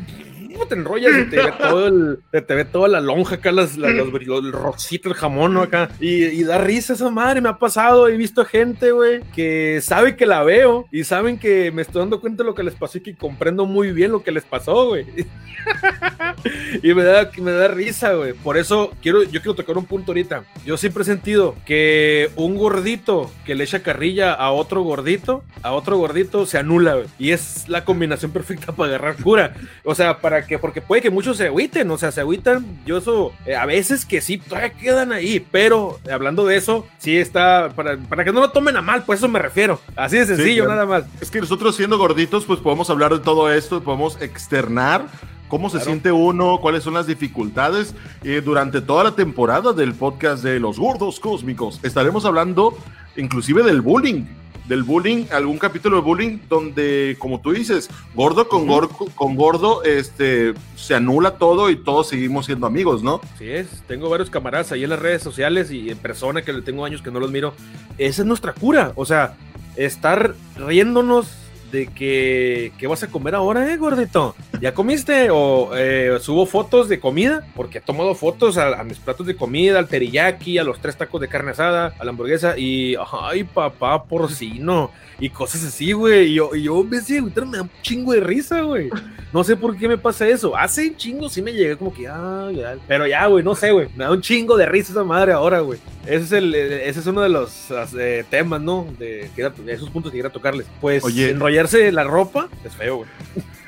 te 0.68 0.75
enrollas 0.75 1.12
y 1.18 1.30
te 1.30 1.37
ve 1.37 1.52
todo 1.59 1.87
el, 1.87 2.18
te, 2.30 2.42
te 2.42 2.54
ve 2.54 2.64
toda 2.64 2.88
la 2.88 3.00
lonja 3.00 3.37
acá, 3.37 3.52
las, 3.52 3.76
las, 3.76 3.92
los, 3.92 4.09
el 4.09 4.52
rosito, 4.52 5.09
el 5.09 5.14
jamón, 5.14 5.54
¿no? 5.54 5.62
Acá. 5.62 5.90
Y, 6.00 6.25
y, 6.25 6.44
da 6.44 6.59
risa 6.59 6.92
esa 6.92 7.11
madre, 7.11 7.40
me 7.40 7.49
ha 7.49 7.59
pasado. 7.59 8.09
He 8.09 8.16
visto 8.16 8.44
gente, 8.44 8.92
güey, 8.92 9.21
que 9.35 9.80
sabe 9.82 10.16
que 10.16 10.26
la 10.26 10.42
veo 10.42 10.87
y 10.90 11.04
saben 11.04 11.38
que 11.38 11.71
me 11.73 11.82
estoy 11.82 12.00
dando 12.00 12.21
cuenta 12.21 12.42
de 12.42 12.49
lo 12.49 12.54
que 12.54 12.62
les 12.62 12.75
pasó 12.75 12.99
y 12.99 13.02
que 13.02 13.14
comprendo 13.14 13.66
muy 13.66 13.92
bien 13.92 14.12
lo 14.12 14.23
que 14.23 14.32
les 14.32 14.44
pasó, 14.44 14.88
güey. 14.88 15.06
y 16.82 16.94
me 16.94 17.04
da, 17.04 17.30
me 17.38 17.52
da 17.52 17.68
risa, 17.68 18.14
güey. 18.14 18.32
Por 18.32 18.56
eso 18.56 18.92
quiero, 19.02 19.23
yo 19.23 19.40
quiero 19.40 19.54
tocar 19.54 19.76
un 19.78 19.87
punto 19.87 20.12
ahorita. 20.12 20.44
Yo 20.64 20.76
siempre 20.76 21.02
he 21.02 21.06
sentido 21.06 21.54
que 21.66 22.30
un 22.37 22.56
gordito 22.56 23.30
que 23.44 23.54
le 23.54 23.64
echa 23.64 23.82
carrilla 23.82 24.32
a 24.32 24.50
otro 24.50 24.82
gordito, 24.82 25.44
a 25.62 25.73
otro 25.73 25.97
gordito, 25.97 26.47
se 26.47 26.59
anula, 26.59 26.94
güey. 26.94 27.06
Y 27.18 27.30
es 27.30 27.68
la 27.68 27.85
combinación 27.85 28.32
perfecta 28.32 28.73
para 28.73 28.90
agarrar 28.90 29.16
cura. 29.16 29.54
O 29.85 29.94
sea, 29.94 30.21
para 30.21 30.41
que, 30.46 30.58
porque 30.58 30.80
puede 30.80 31.02
que 31.02 31.11
muchos 31.11 31.37
se 31.37 31.46
agüiten, 31.46 31.90
o 31.90 31.99
sea, 31.99 32.12
se 32.12 32.20
agüitan. 32.20 32.64
Yo 32.87 32.99
eso, 32.99 33.32
eh, 33.46 33.56
a 33.56 33.66
veces 33.66 34.04
que 34.04 34.20
sí, 34.20 34.38
todavía 34.38 34.72
quedan 34.72 35.12
ahí, 35.12 35.44
pero 35.50 35.99
eh, 36.04 36.12
hablando 36.12 36.44
de 36.46 36.56
eso, 36.56 36.87
sí 36.99 37.16
está, 37.16 37.70
para, 37.75 37.96
para, 37.96 38.25
que 38.25 38.32
no 38.32 38.40
lo 38.40 38.50
tomen 38.50 38.76
a 38.76 38.82
mal, 38.82 39.04
pues 39.04 39.20
eso 39.20 39.28
me 39.28 39.38
refiero. 39.38 39.80
Así 39.96 40.18
de 40.18 40.26
sencillo, 40.26 40.64
sí, 40.64 40.68
nada 40.68 40.87
más. 40.87 41.04
Es 41.20 41.30
que 41.30 41.40
nosotros 41.40 41.76
siendo 41.76 41.99
gorditos, 41.99 42.44
pues 42.44 42.61
podemos 42.61 42.90
hablar 42.90 43.12
de 43.12 43.20
todo 43.20 43.52
esto, 43.52 43.82
podemos 43.82 44.20
externar 44.20 45.06
cómo 45.49 45.68
se 45.68 45.76
claro. 45.76 45.90
siente 45.90 46.12
uno, 46.12 46.58
cuáles 46.62 46.82
son 46.82 46.94
las 46.94 47.06
dificultades 47.06 47.94
eh, 48.25 48.40
durante 48.42 48.80
toda 48.80 49.04
la 49.04 49.14
temporada 49.14 49.75
del 49.75 49.92
podcast 49.94 50.42
de 50.42 50.58
los 50.58 50.78
gordos 50.78 51.20
cósmicos. 51.20 51.78
Estaremos 51.82 52.25
hablando 52.25 52.78
inclusive 53.16 53.62
del 53.62 53.82
bullying, 53.82 54.25
del 54.73 54.85
bullying, 54.85 55.26
algún 55.31 55.59
capítulo 55.59 55.97
de 55.97 56.02
bullying 56.02 56.38
donde, 56.49 57.14
como 57.19 57.43
tú 57.43 57.52
dices, 57.52 57.91
gordo 58.14 58.49
con, 58.49 58.67
gordo, 58.67 58.88
con 59.14 59.37
gordo, 59.37 59.83
este, 59.85 60.55
se 60.76 60.95
anula 60.95 61.33
todo 61.33 61.69
y 61.69 61.76
todos 61.76 62.09
seguimos 62.09 62.47
siendo 62.47 62.67
amigos, 62.67 63.02
¿no? 63.02 63.21
Sí 63.38 63.50
es, 63.50 63.83
tengo 63.87 64.09
varios 64.09 64.31
camaradas 64.31 64.73
ahí 64.73 64.85
en 64.85 64.88
las 64.88 64.99
redes 64.99 65.23
sociales 65.23 65.71
y 65.71 65.91
en 65.91 65.99
persona 65.99 66.41
que 66.41 66.55
le 66.55 66.62
tengo 66.62 66.87
años 66.87 67.02
que 67.02 67.11
no 67.11 67.21
los 67.21 67.31
miro. 67.31 67.52
Esa 67.99 68.23
es 68.23 68.26
nuestra 68.26 68.55
cura, 68.55 68.93
o 68.97 69.05
sea, 69.05 69.37
estar 69.76 70.35
riéndonos 70.57 71.29
de 71.73 71.87
que, 71.87 72.73
¿qué 72.79 72.87
vas 72.87 73.02
a 73.02 73.09
comer 73.09 73.35
ahora, 73.35 73.73
eh, 73.73 73.76
gordito? 73.79 74.37
¿Ya 74.61 74.75
comiste? 74.75 75.31
O 75.31 75.71
eh, 75.75 76.19
subo 76.21 76.47
fotos 76.47 76.88
de 76.88 77.00
comida, 77.00 77.45
porque 77.57 77.79
he 77.79 77.81
tomado 77.81 78.14
fotos 78.14 78.59
a, 78.59 78.79
a, 78.79 78.85
mis 78.85 78.99
platos 78.99 79.26
de 79.26 79.35
comida, 79.35 79.79
al 79.79 79.88
teriyaki, 79.88 80.59
a 80.59 80.64
los 80.64 80.79
tres 80.81 80.97
tacos 80.97 81.21
de 81.21 81.29
carne 81.29 81.52
asada, 81.52 81.95
a 81.99 82.05
la 82.05 82.11
hamburguesa, 82.11 82.57
y, 82.59 82.95
ay, 83.12 83.45
papá, 83.45 84.05
porcino, 84.05 84.91
y 85.19 85.31
cosas 85.31 85.64
así, 85.64 85.93
güey. 85.93 86.33
Y 86.33 86.35
yo, 86.35 86.55
y 86.55 86.64
yo, 86.64 86.83
de 86.85 87.23
me 87.47 87.57
da 87.57 87.62
un 87.62 87.71
chingo 87.81 88.12
de 88.12 88.21
risa, 88.21 88.61
güey. 88.62 88.91
No 89.33 89.43
sé 89.45 89.57
por 89.57 89.76
qué 89.76 89.88
me 89.88 89.97
pasa 89.97 90.29
eso. 90.29 90.57
Hace 90.57 90.88
un 90.88 90.97
chingo 90.97 91.29
sí 91.29 91.40
me 91.40 91.53
llegué 91.53 91.77
como 91.77 91.94
que, 91.94 92.07
ah, 92.09 92.51
ya. 92.53 92.77
Pero 92.87 93.07
ya, 93.07 93.27
güey, 93.27 93.42
no 93.42 93.55
sé, 93.55 93.70
güey. 93.70 93.88
Me 93.96 94.05
da 94.05 94.11
un 94.11 94.20
chingo 94.20 94.57
de 94.57 94.66
risa 94.66 94.92
esa 94.92 95.05
madre 95.05 95.33
ahora, 95.33 95.61
güey. 95.61 95.79
Ese 96.05 96.25
es, 96.25 96.33
el, 96.33 96.55
ese 96.55 97.01
es 97.01 97.07
uno 97.07 97.20
de 97.20 97.29
los 97.29 97.68
eh, 97.96 98.25
temas, 98.29 98.61
¿no? 98.61 98.87
De, 98.99 99.31
de, 99.37 99.73
esos 99.73 99.88
puntos 99.90 100.11
que 100.11 100.16
quiero 100.16 100.31
tocarles. 100.31 100.66
Pues, 100.81 101.05
Oye, 101.05 101.35
enrollarse 101.62 101.92
la 101.92 102.05
ropa 102.05 102.48
es 102.64 102.75
feo, 102.75 102.98
güey. 102.98 103.09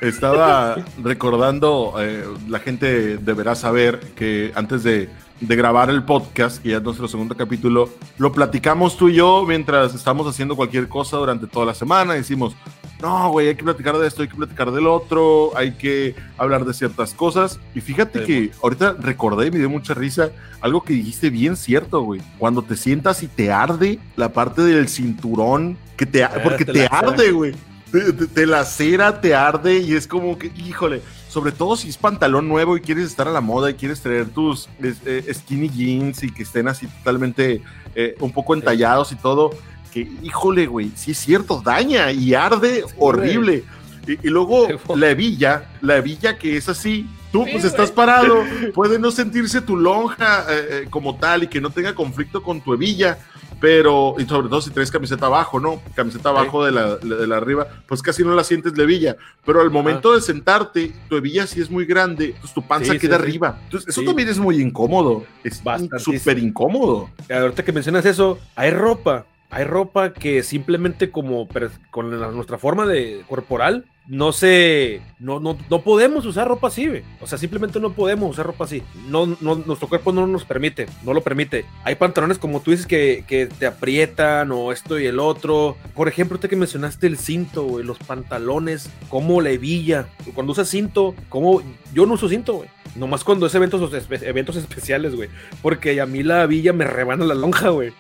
Estaba 0.00 0.76
recordando, 1.02 1.94
eh, 1.98 2.24
la 2.48 2.59
gente 2.59 3.16
deberá 3.16 3.54
saber 3.54 4.00
que 4.14 4.52
antes 4.54 4.83
de, 4.83 5.09
de, 5.40 5.57
grabar 5.57 5.88
el 5.88 6.02
podcast, 6.02 6.62
que 6.62 6.70
ya 6.70 6.76
es 6.76 6.83
nuestro 6.83 7.09
segundo 7.09 7.35
capítulo, 7.37 7.88
lo 8.18 8.33
platicamos 8.33 8.98
tú 8.98 9.09
y 9.09 9.14
yo 9.14 9.44
mientras 9.46 9.94
estamos 9.94 10.26
haciendo 10.26 10.57
cualquier 10.57 10.88
cosa 10.88 11.16
durante 11.16 11.46
toda 11.46 11.64
la 11.64 11.74
semana. 11.74 12.12
Decimos, 12.12 12.54
no, 13.00 13.30
güey, 13.30 13.48
hay 13.48 13.54
que 13.54 13.64
platicar 13.64 13.96
de 13.96 14.07
esto, 14.07 14.22
hay 14.22 14.28
que 14.28 14.37
platicar 14.37 14.72
del 14.72 14.87
otro, 14.87 15.57
hay 15.57 15.72
que 15.72 16.14
hablar 16.37 16.66
de 16.66 16.74
ciertas 16.74 17.14
cosas. 17.14 17.59
Y 17.74 17.80
fíjate 17.80 18.20
sí, 18.20 18.26
que 18.26 18.50
ahorita 18.62 18.96
recordé 18.98 19.46
y 19.46 19.50
me 19.52 19.59
dio 19.59 19.70
mucha 19.70 19.94
risa 19.94 20.33
algo 20.61 20.83
que 20.83 20.92
dijiste 20.92 21.30
bien 21.30 21.57
cierto, 21.57 22.02
güey. 22.02 22.20
Cuando 22.38 22.61
te 22.62 22.76
sientas 22.76 23.22
y 23.22 23.28
te 23.28 23.52
arde 23.52 23.98
la 24.16 24.30
parte 24.35 24.61
del 24.62 24.88
cinturón, 24.88 25.78
que 25.96 26.04
te, 26.04 26.26
porque 26.42 26.66
te, 26.66 26.72
te 26.72 26.87
arde, 26.90 27.30
güey 27.30 27.54
te, 27.94 28.26
te, 28.26 28.46
lacera, 28.46 29.20
te 29.20 29.35
arde 29.35 29.78
y 29.78 29.94
es 29.94 30.09
como 30.09 30.37
que, 30.37 30.50
híjole, 30.57 31.00
sobre 31.28 31.52
todo 31.52 31.76
si 31.76 31.88
es 31.88 31.96
pantalón 31.96 32.48
nuevo 32.48 32.76
y 32.76 32.80
quieres 32.80 33.07
estar 33.07 33.28
a 33.28 33.33
la 33.33 33.40
moda 33.40 33.70
y 33.70 33.74
quieres 33.74 34.00
traer 34.00 34.28
tus 34.28 34.68
eh, 34.83 35.33
skinny 35.33 35.68
jeans 35.68 36.22
y 36.24 36.33
que 36.33 36.42
estén 36.42 36.66
así 36.66 36.88
totalmente 36.88 37.62
eh, 37.94 38.16
un 38.18 38.33
poco 38.33 38.54
entallados 38.54 39.12
y 39.12 39.16
todo, 39.16 39.50
que 39.92 40.09
híjole, 40.22 40.66
güey, 40.66 40.90
sí 40.96 41.12
es 41.12 41.18
cierto, 41.18 41.62
daña 41.64 42.11
y 42.11 42.35
arde 42.35 42.83
sí, 42.87 42.94
horrible. 42.98 43.64
Y, 44.07 44.26
y, 44.26 44.30
luego 44.30 44.66
la 44.96 45.11
hebilla, 45.11 45.70
la 45.80 45.98
hebilla 45.98 46.37
que 46.37 46.57
es 46.57 46.68
así, 46.68 47.09
tú 47.30 47.46
pues 47.50 47.64
estás 47.64 47.92
parado, 47.92 48.44
puede 48.74 48.98
no 48.98 49.12
sentirse 49.12 49.61
tu 49.61 49.76
lonja 49.76 50.46
eh, 50.48 50.87
como 50.90 51.16
tal 51.16 51.44
y 51.44 51.46
que 51.46 51.61
no 51.61 51.70
tenga 51.70 51.94
conflicto 51.94 52.42
con 52.42 52.61
tu 52.61 52.74
hebilla, 52.74 53.18
pero, 53.60 54.14
y 54.18 54.24
sobre 54.24 54.48
todo 54.48 54.60
si 54.60 54.70
traes 54.70 54.90
camiseta 54.90 55.26
abajo, 55.26 55.60
¿no? 55.60 55.80
Camiseta 55.94 56.30
abajo 56.30 56.60
sí. 56.60 56.66
de, 56.66 56.80
la, 56.80 56.96
de 56.96 57.26
la 57.26 57.36
arriba, 57.36 57.66
pues 57.86 58.02
casi 58.02 58.22
no 58.22 58.34
la 58.34 58.44
sientes 58.44 58.76
la 58.76 58.84
hebilla, 58.84 59.16
pero 59.44 59.60
al 59.60 59.70
momento 59.70 60.12
ah. 60.12 60.16
de 60.16 60.20
sentarte, 60.20 60.92
tu 61.08 61.16
hebilla 61.16 61.46
sí 61.46 61.60
es 61.60 61.70
muy 61.70 61.84
grande, 61.84 62.34
pues 62.40 62.52
tu 62.52 62.62
panza 62.62 62.92
sí, 62.92 62.98
queda 62.98 63.16
sí, 63.16 63.22
arriba. 63.22 63.58
Entonces, 63.64 63.88
eso 63.88 64.02
también 64.02 64.28
es 64.28 64.38
muy 64.38 64.60
incómodo, 64.60 65.24
es 65.42 65.62
súper 65.98 66.38
incómodo. 66.38 67.10
Ahorita 67.30 67.64
que 67.64 67.72
mencionas 67.72 68.04
eso, 68.06 68.38
hay 68.56 68.70
ropa, 68.70 69.26
hay 69.50 69.64
ropa 69.64 70.12
que 70.12 70.42
simplemente 70.42 71.10
como 71.10 71.48
con 71.90 72.10
nuestra 72.10 72.58
forma 72.58 72.86
de 72.86 73.24
corporal 73.28 73.84
no 74.06 74.32
se 74.32 75.00
no, 75.18 75.40
no, 75.40 75.56
no 75.70 75.80
podemos 75.80 76.26
usar 76.26 76.46
ropa 76.46 76.68
así, 76.68 76.86
güey. 76.86 77.02
o 77.20 77.26
sea, 77.26 77.38
simplemente 77.38 77.80
no 77.80 77.92
podemos 77.92 78.30
usar 78.30 78.46
ropa 78.46 78.64
así. 78.64 78.82
No, 79.08 79.26
no, 79.40 79.56
nuestro 79.56 79.88
cuerpo 79.88 80.12
no 80.12 80.26
nos 80.26 80.44
permite, 80.44 80.86
no 81.02 81.14
lo 81.14 81.22
permite. 81.22 81.64
Hay 81.84 81.94
pantalones 81.94 82.38
como 82.38 82.60
tú 82.60 82.72
dices 82.72 82.86
que, 82.86 83.24
que 83.26 83.46
te 83.46 83.66
aprietan 83.66 84.52
o 84.52 84.72
esto 84.72 84.98
y 84.98 85.06
el 85.06 85.18
otro. 85.18 85.76
Por 85.94 86.08
ejemplo, 86.08 86.34
usted 86.34 86.50
que 86.50 86.56
mencionaste 86.56 87.06
el 87.06 87.16
cinto, 87.16 87.64
güey, 87.64 87.84
los 87.84 87.98
pantalones, 87.98 88.90
como 89.08 89.40
la 89.40 89.50
hebilla. 89.50 90.08
Cuando 90.34 90.52
usas 90.52 90.68
cinto, 90.68 91.14
como 91.28 91.62
yo 91.94 92.04
no 92.04 92.14
uso 92.14 92.28
cinto, 92.28 92.54
güey. 92.54 92.68
Nomás 92.96 93.24
cuando 93.24 93.46
es 93.46 93.54
eventos, 93.54 93.90
eventos 94.22 94.56
especiales, 94.56 95.16
güey. 95.16 95.28
Porque 95.62 96.00
a 96.00 96.06
mí 96.06 96.22
la 96.22 96.44
hebilla 96.44 96.72
me 96.72 96.84
rebana 96.84 97.24
la 97.24 97.34
lonja, 97.34 97.70
güey. 97.70 97.92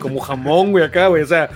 Como 0.00 0.20
jamón, 0.20 0.72
güey, 0.72 0.84
acá, 0.84 1.08
güey. 1.08 1.22
O 1.22 1.26
sea, 1.26 1.50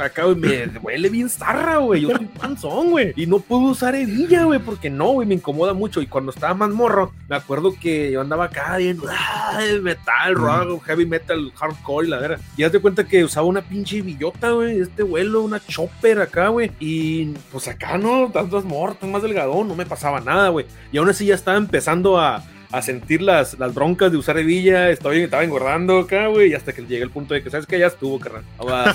acá, 0.00 0.24
güey, 0.24 0.36
me 0.36 0.78
huele 0.80 1.08
bien 1.08 1.28
zarra, 1.28 1.78
güey. 1.78 2.02
Yo 2.02 2.10
soy 2.16 2.26
panzón, 2.26 2.90
güey. 2.90 3.12
Y 3.16 3.26
no 3.26 3.38
puedo 3.38 3.62
usar 3.62 3.94
hebilla, 3.94 4.44
güey, 4.44 4.58
porque 4.58 4.90
no, 4.90 5.12
güey, 5.12 5.26
me 5.26 5.34
incomoda 5.34 5.74
mucho. 5.74 6.00
Y 6.00 6.06
cuando 6.06 6.30
estaba 6.30 6.54
más 6.54 6.70
morro, 6.70 7.12
me 7.28 7.36
acuerdo 7.36 7.74
que 7.80 8.12
yo 8.12 8.20
andaba 8.20 8.44
acá 8.44 8.76
bien, 8.76 8.98
ay, 9.08 9.80
metal, 9.80 10.34
rock, 10.34 10.84
heavy 10.84 11.06
metal, 11.06 11.52
hardcore, 11.54 12.08
la 12.08 12.18
verdad. 12.18 12.40
Y 12.56 12.68
te 12.68 12.80
cuenta 12.80 13.04
que 13.04 13.24
usaba 13.24 13.46
una 13.46 13.62
pinche 13.62 14.02
billota, 14.02 14.50
güey, 14.50 14.80
este 14.80 15.02
vuelo, 15.02 15.42
una 15.42 15.60
chopper 15.64 16.20
acá, 16.20 16.48
güey. 16.48 16.70
Y 16.80 17.26
pues 17.50 17.68
acá, 17.68 17.98
¿no? 17.98 18.30
Tantas 18.32 18.64
mortas, 18.64 19.08
más 19.08 19.22
delgadón, 19.22 19.68
no 19.68 19.74
me 19.74 19.86
pasaba 19.86 20.20
nada, 20.20 20.48
güey. 20.50 20.66
Y 20.92 20.98
aún 20.98 21.08
así 21.08 21.26
ya 21.26 21.34
estaba 21.34 21.56
empezando 21.56 22.18
a 22.20 22.44
a 22.70 22.82
sentir 22.82 23.22
las, 23.22 23.58
las 23.58 23.74
broncas 23.74 24.12
de 24.12 24.18
usar 24.18 24.38
hebilla, 24.38 24.90
estaba, 24.90 25.14
estaba 25.14 25.42
engordando 25.42 26.00
acá, 26.00 26.26
güey, 26.26 26.50
y 26.50 26.54
hasta 26.54 26.72
que 26.72 26.82
llegué 26.82 27.02
al 27.02 27.10
punto 27.10 27.34
de 27.34 27.42
que, 27.42 27.50
¿sabes 27.50 27.66
qué? 27.66 27.78
Ya 27.78 27.86
estuvo, 27.86 28.18
carnal. 28.18 28.44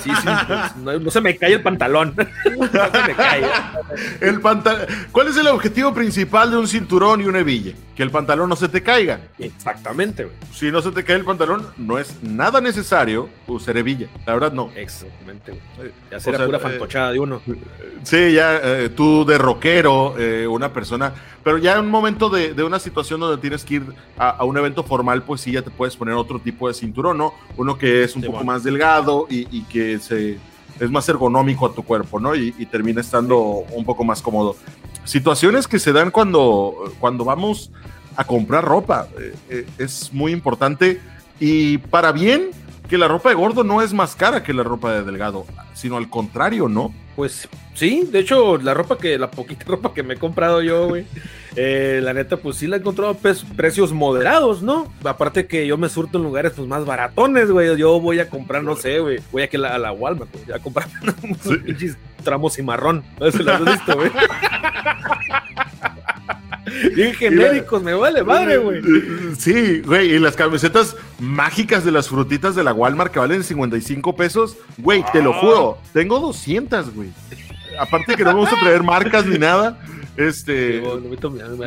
Sí, 0.02 0.10
sí, 0.10 0.28
pues, 0.46 0.76
no, 0.76 0.98
no, 0.98 1.10
se 1.10 1.20
me 1.20 1.36
cae 1.36 1.54
el 1.54 1.62
pantalón. 1.62 2.14
no 2.58 2.66
se 2.66 3.02
me 3.06 3.14
cae. 3.14 3.42
El 4.20 4.40
pantalón. 4.40 4.86
¿Cuál 5.10 5.28
es 5.28 5.36
el 5.36 5.48
objetivo 5.48 5.92
principal 5.92 6.50
de 6.50 6.58
un 6.58 6.68
cinturón 6.68 7.20
y 7.20 7.24
una 7.24 7.40
hebilla? 7.40 7.72
Que 7.96 8.02
el 8.02 8.10
pantalón 8.10 8.48
no 8.48 8.56
se 8.56 8.68
te 8.68 8.82
caiga. 8.82 9.20
Exactamente, 9.38 10.24
güey. 10.24 10.36
Si 10.52 10.70
no 10.70 10.82
se 10.82 10.90
te 10.90 11.04
cae 11.04 11.16
el 11.16 11.24
pantalón, 11.24 11.66
no 11.76 11.98
es 11.98 12.22
nada 12.22 12.60
necesario 12.60 13.28
usar 13.46 13.76
hebilla. 13.76 14.08
La 14.26 14.34
verdad, 14.34 14.52
no. 14.52 14.70
Exactamente, 14.74 15.52
güey. 15.76 15.90
Ya 16.10 16.20
será 16.20 16.38
sea, 16.38 16.46
pura 16.46 16.58
fantochada 16.58 17.10
eh, 17.10 17.12
de 17.14 17.20
uno. 17.20 17.40
Sí, 18.02 18.32
ya 18.32 18.60
eh, 18.62 18.90
tú 18.90 19.24
de 19.24 19.38
rockero, 19.38 20.14
eh, 20.18 20.46
una 20.46 20.72
persona. 20.72 21.12
Pero 21.42 21.58
ya 21.58 21.74
en 21.74 21.80
un 21.80 21.90
momento 21.90 22.30
de, 22.30 22.54
de 22.54 22.64
una 22.64 22.78
situación 22.78 23.20
donde 23.20 23.40
tienes 23.40 23.63
que 23.64 23.74
ir 23.74 23.84
a, 24.16 24.30
a, 24.30 24.44
un 24.44 24.56
evento 24.56 24.84
formal, 24.84 25.22
pues 25.22 25.40
sí, 25.40 25.52
ya 25.52 25.62
te 25.62 25.70
puedes 25.70 25.96
poner 25.96 26.14
otro 26.14 26.38
tipo 26.38 26.68
de 26.68 26.74
cinturón, 26.74 27.18
¿no? 27.18 27.34
Uno 27.56 27.76
que 27.76 28.04
es 28.04 28.14
un 28.14 28.22
sí, 28.22 28.26
poco 28.26 28.38
bueno. 28.38 28.52
más 28.52 28.64
delgado 28.64 29.26
y, 29.28 29.48
y 29.50 29.62
que 29.64 29.98
se 29.98 30.38
es 30.80 30.90
más 30.90 31.08
ergonómico 31.08 31.66
a 31.66 31.72
tu 31.72 31.84
cuerpo, 31.84 32.18
¿no? 32.18 32.34
Y, 32.34 32.54
y, 32.58 32.66
termina 32.66 33.00
estando 33.00 33.38
un 33.38 33.84
poco 33.84 34.04
más 34.04 34.20
cómodo. 34.20 34.56
Situaciones 35.04 35.68
que 35.68 35.78
se 35.78 35.92
dan 35.92 36.10
cuando, 36.10 36.92
cuando 36.98 37.24
vamos 37.24 37.70
a 38.16 38.24
comprar 38.24 38.64
ropa. 38.64 39.08
Eh, 39.18 39.34
eh, 39.50 39.66
es 39.78 40.12
muy 40.12 40.32
importante 40.32 41.00
y 41.40 41.78
para 41.78 42.12
bien 42.12 42.50
que 42.88 42.98
la 42.98 43.08
ropa 43.08 43.30
de 43.30 43.34
gordo 43.34 43.64
no 43.64 43.82
es 43.82 43.92
más 43.92 44.14
cara 44.14 44.42
que 44.42 44.52
la 44.52 44.62
ropa 44.62 44.92
de 44.92 45.02
delgado, 45.02 45.46
sino 45.72 45.96
al 45.96 46.10
contrario, 46.10 46.68
¿no? 46.68 46.94
Pues 47.16 47.48
sí, 47.74 48.08
de 48.10 48.20
hecho, 48.20 48.58
la 48.58 48.74
ropa 48.74 48.98
que, 48.98 49.18
la 49.18 49.30
poquita 49.30 49.64
ropa 49.68 49.94
que 49.94 50.02
me 50.02 50.14
he 50.14 50.16
comprado 50.18 50.62
yo, 50.62 50.88
güey, 50.88 51.06
eh, 51.56 52.00
la 52.02 52.12
neta, 52.12 52.36
pues 52.38 52.56
sí 52.56 52.66
la 52.66 52.76
he 52.76 52.80
encontrado 52.80 53.12
a 53.12 53.54
precios 53.56 53.92
moderados, 53.92 54.62
¿no? 54.62 54.92
Aparte 55.04 55.46
que 55.46 55.66
yo 55.66 55.78
me 55.78 55.88
surto 55.88 56.18
en 56.18 56.24
lugares 56.24 56.52
pues 56.56 56.66
más 56.66 56.84
baratones, 56.84 57.50
güey. 57.50 57.76
Yo 57.76 58.00
voy 58.00 58.20
a 58.20 58.28
comprar, 58.28 58.64
no 58.64 58.76
sé, 58.76 58.98
güey, 58.98 59.20
voy 59.30 59.42
a, 59.42 59.48
que 59.48 59.58
la, 59.58 59.74
a 59.74 59.78
la 59.78 59.92
Walmart, 59.92 60.30
güey, 60.32 60.56
a 60.56 60.60
comprar 60.60 60.88
sí. 61.78 61.92
tramos 62.22 62.58
y 62.58 62.62
marrón. 62.62 63.04
No 63.20 63.30
sé 63.30 63.42
si 63.42 63.48
has 63.48 63.64
visto, 63.64 63.96
güey. 63.96 64.10
Bien 66.94 67.14
genéricos, 67.14 67.82
me 67.82 67.94
vale 67.94 68.24
madre, 68.24 68.56
güey. 68.56 68.82
Sí, 69.38 69.80
güey, 69.82 70.14
y 70.14 70.18
las 70.18 70.34
camisetas 70.34 70.96
mágicas 71.20 71.84
de 71.84 71.92
las 71.92 72.08
frutitas 72.08 72.56
de 72.56 72.64
la 72.64 72.72
Walmart 72.72 73.12
que 73.12 73.18
valen 73.18 73.44
55 73.44 74.16
pesos, 74.16 74.56
güey, 74.78 75.04
ah. 75.06 75.10
te 75.12 75.22
lo 75.22 75.34
juro, 75.34 75.78
tengo 75.92 76.18
200, 76.18 76.94
güey. 76.94 77.10
Aparte 77.78 78.16
que 78.16 78.24
no 78.24 78.34
vamos 78.34 78.52
a 78.52 78.58
traer 78.58 78.82
marcas 78.82 79.26
ni 79.26 79.38
nada. 79.38 79.78
Este, 80.16 80.82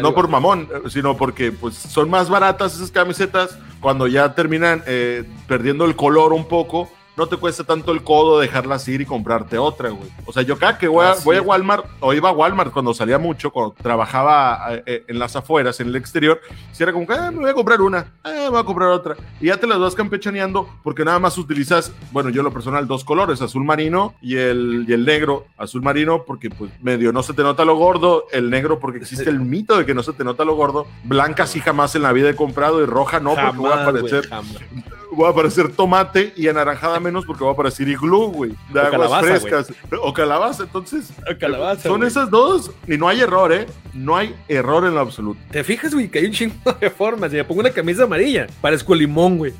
no 0.02 0.14
por 0.14 0.30
mamón, 0.30 0.70
sino 0.90 1.18
porque 1.18 1.52
pues 1.52 1.76
son 1.76 2.10
más 2.10 2.30
baratas 2.30 2.76
esas 2.76 2.92
camisetas 2.92 3.58
cuando 3.82 4.08
ya 4.08 4.36
terminan 4.36 4.84
eh, 4.88 5.26
perdiendo 5.48 5.84
el 5.86 5.96
color 5.96 6.32
un 6.32 6.48
poco 6.48 6.90
no 7.18 7.28
te 7.28 7.36
cuesta 7.36 7.64
tanto 7.64 7.92
el 7.92 8.04
codo 8.04 8.40
dejarlas 8.40 8.88
ir 8.88 9.02
y 9.02 9.06
comprarte 9.06 9.58
otra, 9.58 9.90
güey. 9.90 10.10
O 10.26 10.32
sea, 10.32 10.44
yo 10.44 10.58
cada 10.58 10.78
que 10.78 10.88
voy 10.88 11.06
a, 11.06 11.16
voy 11.24 11.38
a 11.38 11.42
Walmart, 11.42 11.86
o 12.00 12.14
iba 12.14 12.30
a 12.30 12.32
Walmart 12.32 12.72
cuando 12.72 12.94
salía 12.94 13.18
mucho, 13.18 13.52
cuando 13.52 13.74
trabajaba 13.74 14.60
eh, 14.86 15.04
en 15.08 15.18
las 15.18 15.36
afueras, 15.36 15.80
en 15.80 15.88
el 15.88 15.96
exterior, 15.96 16.40
si 16.72 16.84
era 16.84 16.94
como 16.94 17.08
que, 17.08 17.14
ah, 17.14 17.32
me 17.32 17.40
voy 17.40 17.50
a 17.50 17.54
comprar 17.56 17.82
una, 17.82 18.14
ah, 18.24 18.30
me 18.30 18.50
voy 18.50 18.60
a 18.60 18.64
comprar 18.64 18.90
otra. 18.90 19.16
Y 19.42 19.48
ya 19.48 19.58
te 19.58 19.66
las 19.66 19.80
vas 19.80 19.96
campechaneando 19.96 20.70
porque 20.84 21.04
nada 21.04 21.18
más 21.18 21.38
utilizas, 21.40 21.92
bueno, 22.12 22.30
yo 22.30 22.44
lo 22.44 22.54
personal, 22.54 22.88
dos 22.88 23.04
colores, 23.04 23.42
azul 23.42 23.64
marino 23.64 24.14
y 24.22 24.36
el, 24.36 24.86
y 24.88 24.94
el 24.94 25.04
negro. 25.04 25.48
Azul 25.58 25.82
marino 25.82 26.24
porque 26.24 26.52
pues 26.52 26.72
medio 26.84 27.12
no 27.12 27.24
se 27.24 27.34
te 27.34 27.42
nota 27.42 27.66
lo 27.66 27.76
gordo, 27.76 28.26
el 28.32 28.52
negro 28.52 28.80
porque 28.80 29.00
existe 29.00 29.30
el 29.30 29.40
mito 29.40 29.78
de 29.78 29.86
que 29.86 29.96
no 29.96 30.04
se 30.04 30.14
te 30.14 30.24
nota 30.24 30.46
lo 30.46 30.56
gordo, 30.56 30.86
blanca 31.04 31.48
sí 31.48 31.62
jamás 31.62 31.96
en 31.96 32.04
la 32.04 32.14
vida 32.14 32.30
he 32.30 32.36
comprado 32.36 32.82
y 32.84 32.86
roja 32.86 33.20
no, 33.20 33.36
jamás, 33.36 33.56
porque 33.56 33.62
voy 33.62 33.72
a 33.72 33.82
aparecer... 33.82 34.30
Wey, 34.32 34.97
voy 35.18 35.26
a 35.26 35.32
aparecer 35.32 35.72
tomate 35.74 36.32
y 36.36 36.48
anaranjada 36.48 37.00
menos 37.00 37.26
porque 37.26 37.44
va 37.44 37.50
a 37.50 37.54
aparecer 37.54 37.88
iglú, 37.88 38.32
güey. 38.32 38.52
De 38.72 38.80
o 38.80 38.84
aguas 38.84 38.92
calabaza, 38.92 39.26
frescas. 39.26 39.70
Wey. 39.70 40.00
O 40.04 40.14
calabaza. 40.14 40.64
Entonces, 40.64 41.12
o 41.22 41.38
calabaza, 41.40 41.90
son 41.90 42.02
wey. 42.02 42.08
esas 42.08 42.30
dos 42.30 42.72
y 42.88 42.98
no 42.98 43.08
hay 43.10 43.22
error, 43.22 43.52
¿eh? 43.52 43.66
No 43.94 44.16
hay 44.16 44.36
error 44.48 44.86
en 44.86 44.94
lo 44.94 45.00
absoluto. 45.00 45.42
Te 45.50 45.64
fijas, 45.64 45.92
güey, 45.92 46.08
que 46.08 46.20
hay 46.20 46.26
un 46.26 46.34
chingo 46.34 46.72
de 46.80 46.92
formas. 46.92 47.32
Si 47.32 47.38
me 47.38 47.44
pongo 47.44 47.62
una 47.62 47.72
camisa 47.72 48.04
amarilla, 48.04 48.46
parezco 48.62 48.94
limón, 48.94 49.40
güey. 49.40 49.54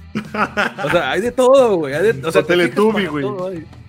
O 0.86 0.90
sea, 0.92 1.12
hay 1.12 1.22
de 1.22 1.32
todo, 1.32 1.78
güey. 1.78 1.96
O 2.24 2.32
sea, 2.32 2.44
Teletubby, 2.44 3.08
güey. 3.08 3.26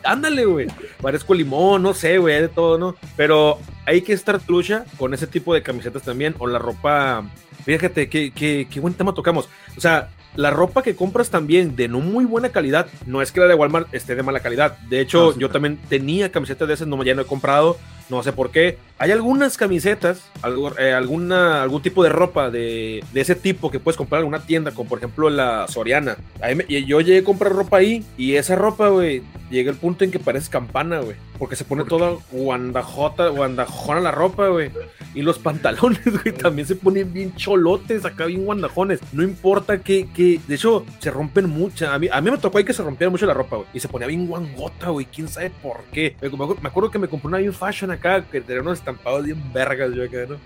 Ándale, 0.04 0.46
güey. 0.46 0.68
Parezco 1.02 1.34
limón, 1.34 1.82
no 1.82 1.92
sé, 1.92 2.16
güey, 2.16 2.36
hay 2.36 2.42
de 2.42 2.48
todo, 2.48 2.78
¿no? 2.78 2.96
Pero 3.14 3.58
hay 3.84 4.00
que 4.00 4.14
estar 4.14 4.40
trucha 4.40 4.86
con 4.96 5.12
ese 5.12 5.26
tipo 5.26 5.52
de 5.52 5.62
camisetas 5.62 6.02
también 6.02 6.34
o 6.38 6.46
la 6.46 6.58
ropa. 6.58 7.24
Fíjate, 7.66 8.08
qué, 8.08 8.30
qué, 8.30 8.66
qué 8.70 8.80
buen 8.80 8.94
tema 8.94 9.12
tocamos. 9.12 9.50
O 9.76 9.80
sea, 9.82 10.08
la 10.36 10.50
ropa 10.50 10.82
que 10.82 10.94
compras 10.94 11.30
también 11.30 11.76
de 11.76 11.88
no 11.88 12.00
muy 12.00 12.24
buena 12.24 12.50
calidad, 12.50 12.86
no 13.06 13.22
es 13.22 13.32
que 13.32 13.40
la 13.40 13.46
de 13.46 13.54
Walmart 13.54 13.92
esté 13.94 14.14
de 14.14 14.22
mala 14.22 14.40
calidad. 14.40 14.78
De 14.88 15.00
hecho, 15.00 15.30
ah, 15.30 15.32
sí, 15.34 15.40
yo 15.40 15.48
claro. 15.48 15.52
también 15.54 15.78
tenía 15.88 16.30
camisetas 16.30 16.68
de 16.68 16.74
esas, 16.74 16.86
no, 16.88 17.02
ya 17.02 17.14
no 17.14 17.22
he 17.22 17.26
comprado, 17.26 17.76
no 18.08 18.22
sé 18.22 18.32
por 18.32 18.50
qué. 18.50 18.78
Hay 18.98 19.10
algunas 19.10 19.56
camisetas, 19.56 20.22
algo, 20.42 20.76
eh, 20.78 20.92
alguna, 20.92 21.62
algún 21.62 21.82
tipo 21.82 22.02
de 22.02 22.08
ropa 22.08 22.50
de, 22.50 23.04
de, 23.12 23.20
ese 23.20 23.34
tipo 23.34 23.70
que 23.70 23.80
puedes 23.80 23.96
comprar 23.96 24.20
en 24.20 24.24
alguna 24.24 24.44
tienda, 24.44 24.72
como 24.72 24.88
por 24.88 24.98
ejemplo 24.98 25.30
la 25.30 25.66
Soriana. 25.68 26.16
Me, 26.56 26.64
yo 26.84 27.00
llegué 27.00 27.18
a 27.18 27.24
comprar 27.24 27.52
ropa 27.52 27.78
ahí 27.78 28.04
y 28.16 28.34
esa 28.36 28.56
ropa, 28.56 28.88
güey, 28.88 29.22
llega 29.50 29.70
al 29.70 29.76
punto 29.76 30.04
en 30.04 30.10
que 30.10 30.18
parece 30.18 30.50
campana, 30.50 31.00
güey. 31.00 31.16
Porque 31.38 31.54
se 31.54 31.64
pone 31.64 31.84
toda 31.84 32.16
guandajota, 32.32 33.28
guandajona 33.28 34.00
la 34.00 34.10
ropa, 34.10 34.48
güey. 34.48 34.70
Y 35.18 35.22
los 35.22 35.36
pantalones, 35.40 36.00
güey, 36.22 36.32
también 36.32 36.68
se 36.68 36.76
ponen 36.76 37.12
bien 37.12 37.34
cholotes, 37.34 38.04
acá 38.04 38.26
bien 38.26 38.44
guandajones. 38.44 39.00
No 39.12 39.24
importa 39.24 39.78
que, 39.78 40.06
que 40.14 40.38
de 40.46 40.54
hecho, 40.54 40.86
se 41.00 41.10
rompen 41.10 41.48
mucho. 41.48 41.90
A 41.90 41.98
mí, 41.98 42.06
a 42.08 42.20
mí 42.20 42.30
me 42.30 42.38
tocó 42.38 42.58
ahí 42.58 42.62
que 42.62 42.72
se 42.72 42.84
rompiera 42.84 43.10
mucho 43.10 43.26
la 43.26 43.34
ropa, 43.34 43.56
güey. 43.56 43.68
Y 43.74 43.80
se 43.80 43.88
ponía 43.88 44.06
bien 44.06 44.28
guangota, 44.28 44.90
güey. 44.90 45.06
Quién 45.06 45.26
sabe 45.26 45.50
por 45.50 45.82
qué. 45.92 46.14
Me, 46.20 46.28
me 46.28 46.68
acuerdo 46.68 46.92
que 46.92 47.00
me 47.00 47.08
compré 47.08 47.26
una 47.26 47.38
bien 47.38 47.52
fashion 47.52 47.90
acá, 47.90 48.22
que 48.30 48.40
tenía 48.40 48.62
unos 48.62 48.78
estampados 48.78 49.24
bien 49.24 49.42
vergas, 49.52 49.92
yo 49.92 50.04
acá, 50.04 50.18
¿no? 50.28 50.36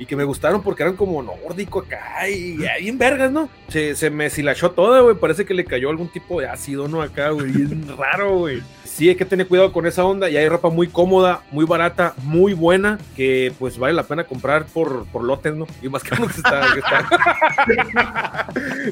Y 0.00 0.06
que 0.06 0.16
me 0.16 0.24
gustaron 0.24 0.60
porque 0.60 0.82
eran 0.82 0.96
como 0.96 1.22
nórdico 1.22 1.78
acá 1.78 2.28
y, 2.28 2.56
y 2.56 2.82
bien 2.82 2.98
vergas, 2.98 3.30
¿no? 3.30 3.48
Se, 3.68 3.94
se 3.94 4.10
me 4.10 4.28
silachó 4.28 4.72
toda, 4.72 5.02
güey. 5.02 5.14
Parece 5.14 5.44
que 5.44 5.54
le 5.54 5.64
cayó 5.64 5.88
algún 5.88 6.08
tipo 6.08 6.40
de 6.40 6.48
ácido, 6.48 6.88
¿no? 6.88 7.00
Acá, 7.00 7.30
güey. 7.30 7.52
Bien 7.52 7.86
raro, 7.96 8.38
güey 8.38 8.60
sí 8.96 9.10
hay 9.10 9.14
que 9.14 9.26
tener 9.26 9.46
cuidado 9.46 9.72
con 9.72 9.86
esa 9.86 10.06
onda 10.06 10.30
y 10.30 10.38
hay 10.38 10.48
ropa 10.48 10.70
muy 10.70 10.88
cómoda, 10.88 11.42
muy 11.50 11.66
barata, 11.66 12.14
muy 12.22 12.54
buena, 12.54 12.98
que 13.14 13.52
pues 13.58 13.76
vale 13.76 13.92
la 13.92 14.04
pena 14.04 14.15
comprar 14.24 14.66
por, 14.66 15.06
por 15.06 15.24
lotes, 15.24 15.54
¿no? 15.54 15.66
Y 15.82 15.88
más 15.88 16.02
que 16.02 16.14
uno 16.14 16.28
que 16.28 16.36
está... 16.36 16.66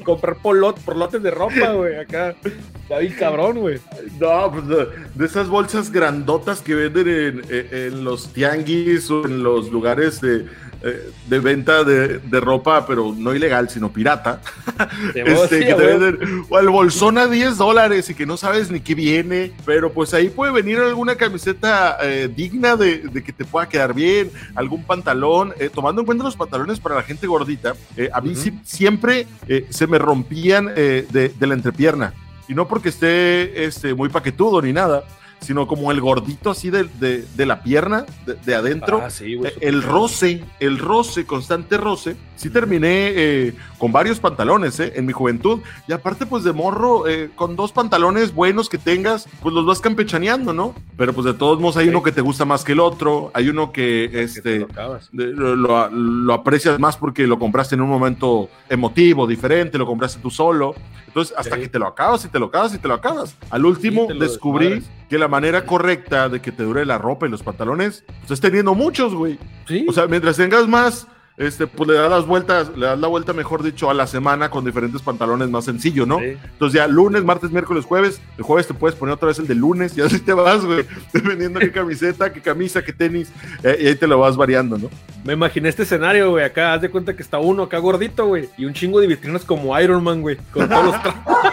Comprar 0.04 0.36
por, 0.36 0.56
lot, 0.56 0.78
por 0.80 0.96
lotes 0.96 1.22
de 1.22 1.30
ropa, 1.30 1.72
güey, 1.72 1.96
acá. 1.96 2.34
Está 2.82 2.98
bien 2.98 3.14
cabrón, 3.18 3.60
güey. 3.60 3.80
No, 4.20 4.50
pues 4.50 4.66
de, 4.68 4.88
esas 5.24 5.48
bolsas 5.48 5.90
grandotas 5.90 6.60
que 6.60 6.74
venden 6.74 7.08
en, 7.08 7.42
en, 7.48 7.68
en 7.72 8.04
los 8.04 8.30
tianguis 8.32 9.10
o 9.10 9.24
en 9.26 9.42
los 9.42 9.70
lugares 9.70 10.20
de 10.20 10.46
eh, 10.86 11.10
de 11.28 11.38
venta 11.38 11.82
de, 11.82 12.18
de, 12.18 12.40
ropa, 12.40 12.86
pero 12.86 13.14
no 13.16 13.34
ilegal, 13.34 13.70
sino 13.70 13.90
pirata. 13.90 14.42
este, 15.14 15.60
sí, 15.60 15.64
que 15.64 15.72
te 15.72 15.86
venden, 15.86 16.44
o 16.50 16.58
el 16.58 16.68
bolsón 16.68 17.16
a 17.16 17.26
10 17.26 17.56
dólares 17.56 18.10
y 18.10 18.14
que 18.14 18.26
no 18.26 18.36
sabes 18.36 18.70
ni 18.70 18.80
qué 18.80 18.94
viene, 18.94 19.52
pero 19.64 19.90
pues 19.90 20.12
ahí 20.12 20.28
puede 20.28 20.52
venir 20.52 20.78
alguna 20.78 21.16
camiseta 21.16 21.96
eh, 22.02 22.28
digna 22.28 22.76
de, 22.76 22.98
de, 22.98 23.24
que 23.24 23.32
te 23.32 23.46
pueda 23.46 23.66
quedar 23.66 23.94
bien, 23.94 24.30
algún 24.54 24.84
pantalón, 24.84 25.54
eh, 25.58 25.70
tomando 25.72 26.02
en 26.02 26.06
cuenta 26.06 26.22
los 26.22 26.36
pantalones 26.36 26.78
para 26.80 26.96
la 26.96 27.02
gente 27.02 27.26
gordita, 27.26 27.74
a 28.12 28.20
mí 28.20 28.30
uh 28.30 28.34
-huh. 28.34 28.60
siempre 28.62 29.26
se 29.70 29.86
me 29.86 29.98
rompían 29.98 30.66
de, 30.66 31.32
de, 31.34 31.46
la 31.46 31.54
entrepierna. 31.54 32.12
Y 32.46 32.54
no 32.54 32.68
porque 32.68 32.90
esté 32.90 33.64
este, 33.64 33.94
muy 33.94 34.10
paquetudo 34.10 34.60
ni 34.60 34.74
nada, 34.74 35.04
sino 35.44 35.66
como 35.66 35.90
el 35.92 36.00
gordito 36.00 36.50
así 36.50 36.70
de, 36.70 36.84
de, 36.84 37.24
de 37.36 37.46
la 37.46 37.62
pierna, 37.62 38.06
de, 38.26 38.34
de 38.34 38.54
adentro. 38.54 39.00
Ah, 39.04 39.10
sí, 39.10 39.36
güey, 39.36 39.52
el 39.60 39.82
roce, 39.82 40.44
el 40.60 40.78
roce, 40.78 41.26
constante 41.26 41.76
roce. 41.76 42.16
Sí 42.36 42.50
terminé 42.50 43.12
eh, 43.14 43.54
con 43.78 43.92
varios 43.92 44.18
pantalones 44.18 44.80
eh, 44.80 44.92
en 44.96 45.06
mi 45.06 45.12
juventud. 45.12 45.60
Y 45.86 45.92
aparte, 45.92 46.26
pues 46.26 46.42
de 46.42 46.52
morro, 46.52 47.06
eh, 47.06 47.30
con 47.34 47.54
dos 47.54 47.72
pantalones 47.72 48.34
buenos 48.34 48.68
que 48.68 48.78
tengas, 48.78 49.28
pues 49.42 49.54
los 49.54 49.64
vas 49.64 49.80
campechaneando, 49.80 50.52
¿no? 50.52 50.74
Pero 50.96 51.12
pues 51.12 51.26
de 51.26 51.34
todos 51.34 51.60
modos 51.60 51.76
hay 51.76 51.84
sí. 51.84 51.90
uno 51.90 52.02
que 52.02 52.12
te 52.12 52.20
gusta 52.20 52.44
más 52.44 52.64
que 52.64 52.72
el 52.72 52.80
otro. 52.80 53.30
Hay 53.34 53.48
uno 53.48 53.72
que, 53.72 54.10
este, 54.12 54.66
que 54.66 54.66
lo, 55.12 55.54
lo, 55.54 55.88
lo, 55.90 56.34
aprecias 56.34 56.78
más 56.80 56.96
porque 56.96 57.26
lo 57.26 57.38
compraste 57.38 57.76
en 57.76 57.82
un 57.82 57.88
momento 57.88 58.48
emotivo, 58.68 59.26
diferente, 59.26 59.78
lo 59.78 59.86
compraste 59.86 60.20
tú 60.20 60.30
solo. 60.30 60.74
Entonces, 61.06 61.32
hasta 61.38 61.54
sí. 61.54 61.62
que 61.62 61.68
te 61.68 61.78
lo 61.78 61.86
acabas 61.86 62.24
y 62.24 62.28
te 62.28 62.40
lo 62.40 62.46
acabas 62.46 62.74
y 62.74 62.78
te 62.78 62.88
lo 62.88 62.94
acabas. 62.94 63.36
Al 63.50 63.64
último, 63.64 64.08
descubrí 64.18 64.66
desmadres. 64.66 64.90
que 65.08 65.18
la 65.18 65.28
manera 65.34 65.66
correcta 65.66 66.28
de 66.28 66.40
que 66.40 66.52
te 66.52 66.62
dure 66.62 66.86
la 66.86 66.96
ropa 66.96 67.26
y 67.26 67.30
los 67.30 67.42
pantalones, 67.42 68.04
pues 68.20 68.30
es 68.30 68.40
teniendo 68.40 68.74
muchos, 68.74 69.14
güey. 69.14 69.36
¿Sí? 69.66 69.84
O 69.88 69.92
sea, 69.92 70.06
mientras 70.06 70.36
tengas 70.36 70.68
más, 70.68 71.08
este, 71.36 71.66
pues 71.66 71.88
le 71.88 71.96
das 71.96 72.08
las 72.08 72.24
vueltas, 72.24 72.70
le 72.76 72.86
das 72.86 72.98
la 72.98 73.08
vuelta, 73.08 73.32
mejor 73.32 73.64
dicho, 73.64 73.90
a 73.90 73.94
la 73.94 74.06
semana 74.06 74.50
con 74.50 74.64
diferentes 74.64 75.02
pantalones 75.02 75.50
más 75.50 75.64
sencillo, 75.64 76.06
¿no? 76.06 76.20
Sí. 76.20 76.36
Entonces 76.52 76.78
ya 76.78 76.86
lunes, 76.86 77.24
martes, 77.24 77.50
miércoles, 77.50 77.84
jueves, 77.84 78.20
el 78.38 78.44
jueves 78.44 78.68
te 78.68 78.74
puedes 78.74 78.96
poner 78.96 79.14
otra 79.14 79.26
vez 79.26 79.40
el 79.40 79.48
de 79.48 79.56
lunes 79.56 79.98
y 79.98 80.02
así 80.02 80.20
te 80.20 80.32
vas, 80.32 80.64
güey, 80.64 80.86
dependiendo 81.12 81.58
qué 81.58 81.72
camiseta, 81.72 82.32
qué 82.32 82.40
camisa, 82.40 82.84
qué 82.84 82.92
tenis, 82.92 83.32
eh, 83.64 83.76
y 83.80 83.86
ahí 83.88 83.96
te 83.96 84.06
lo 84.06 84.20
vas 84.20 84.36
variando, 84.36 84.78
¿no? 84.78 84.88
Me 85.24 85.32
imaginé 85.32 85.70
este 85.70 85.84
escenario, 85.84 86.30
güey. 86.30 86.44
Acá 86.44 86.74
haz 86.74 86.82
de 86.82 86.90
cuenta 86.90 87.16
que 87.16 87.22
está 87.22 87.38
uno 87.38 87.62
acá 87.62 87.78
gordito, 87.78 88.26
güey. 88.26 88.50
Y 88.58 88.66
un 88.66 88.74
chingo 88.74 89.00
de 89.00 89.06
vitrinas 89.06 89.42
como 89.42 89.78
Iron 89.80 90.04
Man, 90.04 90.20
güey. 90.20 90.36
Con 90.52 90.68
todos 90.68 90.84
los 90.84 90.94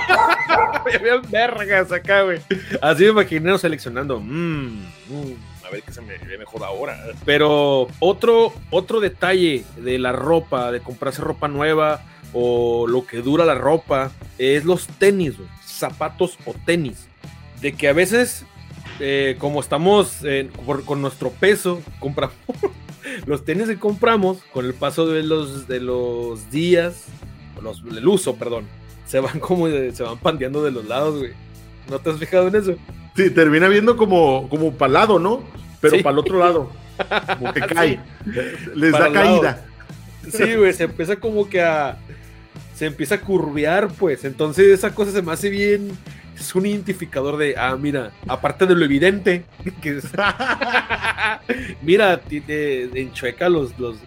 Había 0.99 1.17
vergas 1.17 1.91
acá, 1.91 2.23
güey. 2.23 2.39
Así 2.81 3.03
me 3.03 3.09
imaginé 3.09 3.57
seleccionando. 3.57 4.19
Mmm, 4.19 4.83
a 5.65 5.69
ver 5.69 5.83
qué 5.83 5.93
se 5.93 6.01
me 6.01 6.17
ve 6.17 6.37
mejor 6.37 6.63
ahora. 6.63 6.97
Pero 7.25 7.87
otro, 7.99 8.53
otro 8.69 8.99
detalle 8.99 9.63
de 9.77 9.99
la 9.99 10.11
ropa, 10.11 10.71
de 10.71 10.81
comprarse 10.81 11.21
ropa 11.21 11.47
nueva 11.47 12.03
o 12.33 12.87
lo 12.87 13.05
que 13.05 13.21
dura 13.21 13.45
la 13.45 13.55
ropa, 13.55 14.11
es 14.37 14.65
los 14.65 14.87
tenis. 14.87 15.35
Zapatos 15.65 16.37
o 16.45 16.53
tenis. 16.65 17.07
De 17.61 17.73
que 17.73 17.87
a 17.87 17.93
veces 17.93 18.45
eh, 19.03 19.35
como 19.39 19.61
estamos 19.61 20.19
con 20.85 21.01
nuestro 21.01 21.31
peso, 21.31 21.81
compramos 21.99 22.35
los 23.25 23.43
tenis 23.43 23.67
que 23.67 23.79
compramos 23.79 24.39
con 24.53 24.65
el 24.65 24.75
paso 24.75 25.07
de 25.07 25.23
los, 25.23 25.67
de 25.67 25.79
los 25.79 26.51
días, 26.51 27.05
los, 27.61 27.81
el 27.81 28.07
uso, 28.07 28.35
perdón, 28.35 28.67
se 29.11 29.19
van 29.19 29.41
como 29.41 29.67
se 29.67 30.03
van 30.03 30.17
pandeando 30.17 30.63
de 30.63 30.71
los 30.71 30.85
lados, 30.85 31.19
güey. 31.19 31.33
¿No 31.89 31.99
te 31.99 32.11
has 32.11 32.17
fijado 32.17 32.47
en 32.47 32.55
eso? 32.55 32.75
Sí, 33.13 33.29
termina 33.29 33.67
viendo 33.67 33.97
como, 33.97 34.47
como 34.47 34.71
para 34.71 34.93
lado, 34.93 35.19
¿no? 35.19 35.43
Pero 35.81 36.01
para 36.01 36.13
el 36.13 36.19
otro 36.19 36.39
lado. 36.39 36.71
Como 37.39 37.51
que 37.51 37.61
cae. 37.61 37.99
Les 38.75 38.91
da 38.91 39.11
caída. 39.11 39.65
Sí, 40.31 40.55
güey, 40.55 40.71
se 40.71 40.83
empieza 40.83 41.15
como 41.15 41.49
que 41.49 41.59
a. 41.59 41.97
Se 42.75 42.85
empieza 42.85 43.15
a 43.15 43.21
curvear, 43.21 43.87
pues. 43.87 44.23
Entonces 44.23 44.67
esa 44.67 44.93
cosa 44.93 45.11
se 45.11 45.23
me 45.23 45.31
hace 45.31 45.49
bien 45.49 45.97
es 46.41 46.55
un 46.55 46.65
identificador 46.65 47.37
de, 47.37 47.55
ah, 47.57 47.75
mira, 47.79 48.11
aparte 48.27 48.65
de 48.65 48.75
lo 48.75 48.85
evidente, 48.85 49.43
que 49.81 49.97
es, 49.97 50.05
mira, 51.81 52.19
te, 52.19 53.01
enchueca 53.01 53.49
los, 53.49 53.77
los, 53.77 53.97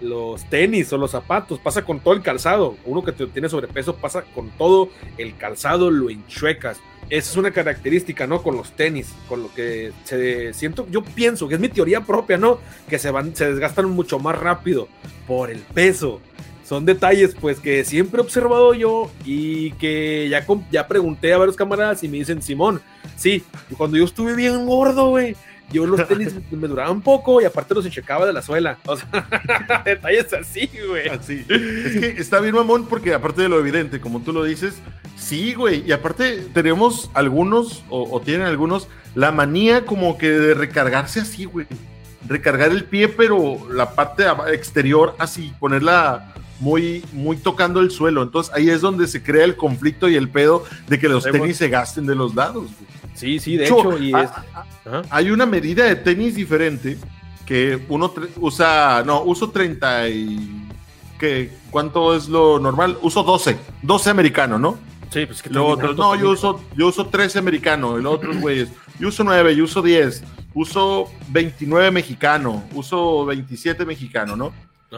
los 0.00 0.44
tenis 0.48 0.92
o 0.92 0.98
los 0.98 1.10
zapatos, 1.10 1.58
pasa 1.58 1.84
con 1.84 2.00
todo 2.00 2.14
el 2.14 2.22
calzado. 2.22 2.76
Uno 2.84 3.02
que 3.02 3.12
tiene 3.12 3.48
sobrepeso 3.48 3.96
pasa 3.96 4.22
con 4.34 4.50
todo 4.50 4.90
el 5.18 5.36
calzado, 5.36 5.90
lo 5.90 6.10
enchuecas. 6.10 6.78
Esa 7.08 7.30
es 7.30 7.36
una 7.36 7.52
característica, 7.52 8.26
¿no? 8.26 8.42
Con 8.42 8.56
los 8.56 8.72
tenis, 8.72 9.14
con 9.28 9.42
lo 9.42 9.54
que 9.54 9.92
se 10.04 10.52
siento, 10.54 10.86
yo 10.90 11.02
pienso 11.02 11.46
que 11.46 11.54
es 11.54 11.60
mi 11.60 11.68
teoría 11.68 12.00
propia, 12.00 12.36
¿no? 12.36 12.58
Que 12.88 12.98
se 12.98 13.10
van, 13.10 13.36
se 13.36 13.48
desgastan 13.48 13.88
mucho 13.90 14.18
más 14.18 14.36
rápido 14.36 14.88
por 15.26 15.50
el 15.50 15.60
peso 15.60 16.20
son 16.66 16.84
detalles 16.84 17.36
pues 17.40 17.60
que 17.60 17.84
siempre 17.84 18.20
he 18.20 18.24
observado 18.24 18.74
yo 18.74 19.08
y 19.24 19.70
que 19.72 20.28
ya, 20.28 20.44
ya 20.72 20.88
pregunté 20.88 21.32
a 21.32 21.38
varios 21.38 21.56
camaradas 21.56 22.02
y 22.02 22.08
me 22.08 22.18
dicen, 22.18 22.42
Simón, 22.42 22.80
sí, 23.16 23.44
cuando 23.76 23.96
yo 23.96 24.04
estuve 24.04 24.34
bien 24.34 24.66
gordo, 24.66 25.10
güey, 25.10 25.36
yo 25.70 25.86
los 25.86 26.06
tenis 26.08 26.34
me 26.50 26.68
duraban 26.68 27.00
poco 27.00 27.40
y 27.40 27.44
aparte 27.44 27.74
los 27.74 27.84
enchecaba 27.86 28.26
de 28.26 28.32
la 28.32 28.42
suela. 28.42 28.78
O 28.86 28.96
sea, 28.96 29.82
detalles 29.84 30.32
así, 30.32 30.70
güey. 30.88 31.08
Así. 31.08 31.44
Es 31.48 31.98
que 31.98 32.14
está 32.18 32.40
bien, 32.40 32.54
mamón, 32.54 32.86
porque 32.86 33.14
aparte 33.14 33.42
de 33.42 33.48
lo 33.48 33.58
evidente, 33.58 34.00
como 34.00 34.20
tú 34.20 34.32
lo 34.32 34.44
dices, 34.44 34.74
sí, 35.16 35.54
güey. 35.54 35.82
Y 35.86 35.92
aparte 35.92 36.46
tenemos 36.52 37.10
algunos, 37.14 37.84
o, 37.88 38.08
o 38.10 38.20
tienen 38.20 38.46
algunos, 38.46 38.88
la 39.14 39.32
manía 39.32 39.84
como 39.84 40.18
que 40.18 40.30
de 40.30 40.54
recargarse 40.54 41.20
así, 41.20 41.44
güey. 41.44 41.66
Recargar 42.28 42.70
el 42.70 42.84
pie, 42.84 43.08
pero 43.08 43.70
la 43.70 43.94
parte 43.94 44.24
exterior 44.52 45.14
así, 45.18 45.52
ponerla 45.60 46.34
muy, 46.60 47.04
muy 47.12 47.36
tocando 47.36 47.80
el 47.80 47.90
suelo. 47.90 48.22
Entonces 48.22 48.52
ahí 48.54 48.70
es 48.70 48.80
donde 48.80 49.06
se 49.06 49.22
crea 49.22 49.44
el 49.44 49.56
conflicto 49.56 50.08
y 50.08 50.16
el 50.16 50.28
pedo 50.28 50.64
de 50.88 50.98
que 50.98 51.08
los 51.08 51.24
tenis 51.24 51.56
se 51.56 51.68
gasten 51.68 52.06
de 52.06 52.14
los 52.14 52.34
lados. 52.34 52.70
Sí, 53.16 53.40
sí, 53.40 53.56
de 53.56 53.64
hecho. 53.64 53.98
hay 55.10 55.30
una 55.30 55.46
medida 55.46 55.84
de 55.84 55.96
tenis 55.96 56.34
diferente 56.34 56.98
que 57.44 57.80
uno 57.88 58.12
usa, 58.36 59.02
no, 59.04 59.22
uso 59.22 59.50
30 59.50 60.08
y... 60.08 60.62
Que, 61.18 61.50
¿Cuánto 61.70 62.14
es 62.14 62.28
lo 62.28 62.58
normal? 62.58 62.98
Uso 63.00 63.22
12, 63.22 63.56
12 63.82 64.10
americano, 64.10 64.58
¿no? 64.58 64.78
Sí, 65.10 65.24
pues 65.24 65.42
que 65.42 65.48
no, 65.48 66.14
yo 66.14 66.30
uso, 66.30 66.60
yo 66.76 66.88
uso 66.88 67.06
13 67.06 67.38
americano, 67.38 67.96
el 67.96 68.06
otro, 68.06 68.34
güeyes. 68.40 68.68
Yo 68.98 69.08
uso 69.08 69.24
9, 69.24 69.56
yo 69.56 69.64
uso 69.64 69.80
10, 69.80 70.22
uso 70.52 71.10
29 71.28 71.90
mexicano, 71.90 72.64
uso 72.74 73.24
27 73.24 73.86
mexicano, 73.86 74.36
¿no? 74.36 74.52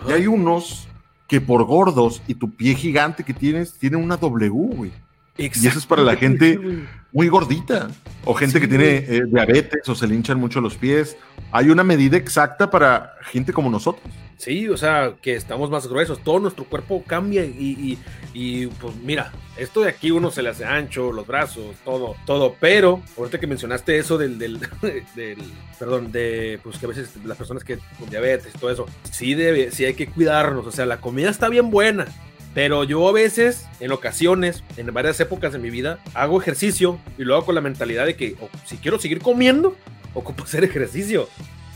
Y 0.09 0.13
hay 0.13 0.27
unos 0.27 0.89
que 1.29 1.41
por 1.41 1.65
gordos 1.65 2.23
y 2.27 2.35
tu 2.35 2.51
pie 2.51 2.75
gigante 2.75 3.23
que 3.23 3.35
tienes, 3.35 3.75
tiene 3.75 3.97
una 3.97 4.17
W, 4.17 4.51
güey. 4.51 4.93
Y 5.39 5.47
eso 5.47 5.79
es 5.79 5.87
para 5.87 6.03
la 6.03 6.17
gente 6.17 6.59
muy 7.13 7.29
gordita 7.29 7.89
o 8.25 8.35
gente 8.35 8.61
que 8.61 8.69
tiene 8.69 8.97
eh, 8.97 9.23
diabetes 9.27 9.89
o 9.89 9.95
se 9.95 10.07
le 10.07 10.15
hinchan 10.15 10.39
mucho 10.39 10.61
los 10.61 10.77
pies. 10.77 11.17
Hay 11.53 11.71
una 11.71 11.85
medida 11.85 12.17
exacta 12.17 12.71
para 12.71 13.15
gente 13.23 13.53
como 13.53 13.71
nosotros. 13.71 14.13
Sí, 14.37 14.69
o 14.69 14.77
sea, 14.77 15.15
que 15.21 15.35
estamos 15.35 15.69
más 15.69 15.89
gruesos, 15.89 16.23
todo 16.23 16.39
nuestro 16.39 16.65
cuerpo 16.65 17.03
cambia 17.05 17.45
y, 17.45 17.99
y, 18.33 18.67
pues 18.67 18.95
mira, 18.97 19.33
esto 19.57 19.81
de 19.81 19.89
aquí 19.89 20.13
uno 20.13 20.31
se 20.31 20.43
le 20.43 20.51
hace 20.51 20.65
ancho, 20.65 21.11
los 21.11 21.27
brazos, 21.27 21.75
todo, 21.85 22.15
todo, 22.25 22.55
pero 22.61 23.03
ahorita 23.17 23.41
que 23.41 23.49
mencionaste 23.49 23.99
eso 23.99 24.17
del, 24.17 24.39
del, 24.39 24.61
del 25.17 25.39
perdón, 25.77 26.13
de 26.13 26.61
pues 26.63 26.79
que 26.79 26.87
a 26.87 26.89
veces 26.89 27.17
las 27.25 27.37
personas 27.37 27.65
que 27.65 27.79
con 27.99 28.09
diabetes 28.11 28.55
y 28.55 28.59
todo 28.59 28.71
eso, 28.71 28.87
sí, 29.11 29.35
debe, 29.35 29.73
sí 29.73 29.85
hay 29.85 29.95
que 29.95 30.07
cuidarnos, 30.07 30.65
o 30.67 30.73
sea, 30.73 30.87
la 30.87 31.01
comida 31.01 31.31
está 31.31 31.49
bien 31.49 31.71
buena, 31.71 32.07
pero 32.55 32.85
yo 32.85 33.09
a 33.09 33.13
veces, 33.13 33.67
en 33.81 33.93
ocasiones, 33.93 34.65
en 34.77 34.93
varias 34.93 35.21
épocas 35.21 35.53
de 35.53 35.59
mi 35.59 35.71
vida, 35.71 35.99
hago 36.15 36.41
ejercicio 36.41 36.99
y 37.17 37.25
lo 37.25 37.35
hago 37.35 37.47
con 37.47 37.55
la 37.55 37.61
mentalidad 37.61 38.07
de 38.07 38.17
que 38.17 38.37
si 38.65 38.77
quiero 38.79 38.99
seguir 38.99 39.21
comiendo, 39.21 39.77
ocupo 40.15 40.45
hacer 40.45 40.65
ejercicio 40.65 41.29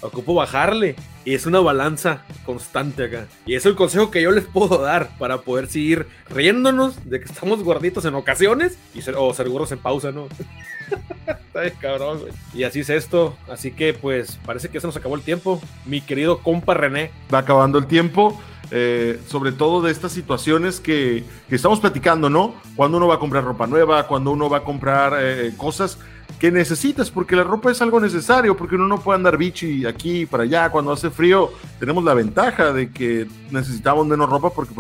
ocupo 0.03 0.35
bajarle. 0.35 0.97
Y 1.25 1.35
es 1.35 1.47
una 1.47 1.61
balanza 1.61 2.23
constante 2.45 3.05
acá. 3.05 3.27
Y 3.47 3.55
es 3.55 3.65
el 3.65 3.77
consejo 3.77 4.11
que 4.11 4.21
yo 4.21 4.33
les 4.33 4.45
puedo 4.45 4.79
dar 4.79 5.17
para 5.19 5.43
poder 5.43 5.69
seguir 5.69 6.07
riéndonos 6.29 7.09
de 7.09 7.21
que 7.21 7.27
estamos 7.27 7.63
gorditos 7.63 8.05
en 8.05 8.15
ocasiones 8.15 8.77
y 8.93 9.03
ser, 9.03 9.15
o 9.17 9.33
ser 9.33 9.49
gordos 9.49 9.71
en 9.71 9.79
pausa, 9.79 10.11
¿no? 10.11 10.27
Está 11.27 11.71
cabrón, 11.79 12.21
güey. 12.21 12.33
Y 12.55 12.65
así 12.65 12.81
es 12.81 12.91
esto. 12.91 13.37
Así 13.49 13.71
que, 13.71 13.95
pues, 13.95 14.39
parece 14.45 14.69
que 14.69 14.81
se 14.81 14.87
nos 14.87 14.97
acabó 14.97 15.15
el 15.15 15.23
tiempo. 15.23 15.63
Mi 15.87 16.01
querido 16.01 16.39
compa 16.39 16.75
René. 16.75 17.13
Va 17.33 17.39
acabando 17.39 17.79
el 17.79 17.87
tiempo. 17.87 18.41
Eh, 18.75 19.21
sobre 19.29 19.53
todo 19.53 19.83
de 19.83 19.93
estas 19.93 20.13
situaciones 20.13 20.81
que, 20.81 21.25
que, 21.47 21.57
estamos 21.57 21.79
platicando, 21.79 22.31
¿no? 22.31 22.55
Cuando 22.75 22.97
uno 22.97 23.07
va 23.07 23.17
a 23.17 23.19
comprar 23.19 23.45
ropa 23.45 23.67
nueva, 23.67 24.07
cuando 24.07 24.31
uno 24.31 24.49
va 24.49 24.59
a 24.59 24.65
comprar 24.65 25.13
eh, 25.21 25.53
cosas 25.59 25.99
que 26.39 26.51
necesitas, 26.51 27.11
porque 27.11 27.37
la 27.37 27.45
ropa 27.45 27.71
es 27.71 27.83
algo 27.83 28.01
necesario, 28.01 28.57
porque 28.57 28.77
uno 28.77 28.87
no 28.87 28.99
puede 28.99 29.19
andar 29.19 29.37
bichi 29.37 29.85
aquí 29.85 30.25
para 30.25 30.45
allá. 30.45 30.71
Cuando 30.71 30.91
hace 30.91 31.11
frío, 31.11 31.51
tenemos 31.79 32.03
la 32.03 32.15
ventaja 32.15 32.73
de 32.73 32.91
que 32.91 33.27
necesitamos 33.51 34.07
menos 34.07 34.31
ropa 34.31 34.49
porque, 34.49 34.73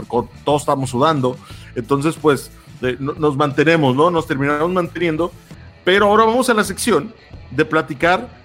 todos 0.42 0.62
estamos 0.62 0.88
sudando. 0.88 1.36
Entonces, 1.74 2.16
pues 2.16 2.50
nos 2.98 3.36
mantenemos, 3.36 3.94
¿no? 3.94 4.10
Nos 4.10 4.26
terminamos 4.26 4.72
manteniendo. 4.72 5.30
Pero 5.84 6.06
ahora 6.06 6.24
vamos 6.24 6.48
a 6.48 6.54
la 6.54 6.64
sección 6.64 7.12
de 7.50 7.66
platicar 7.66 8.41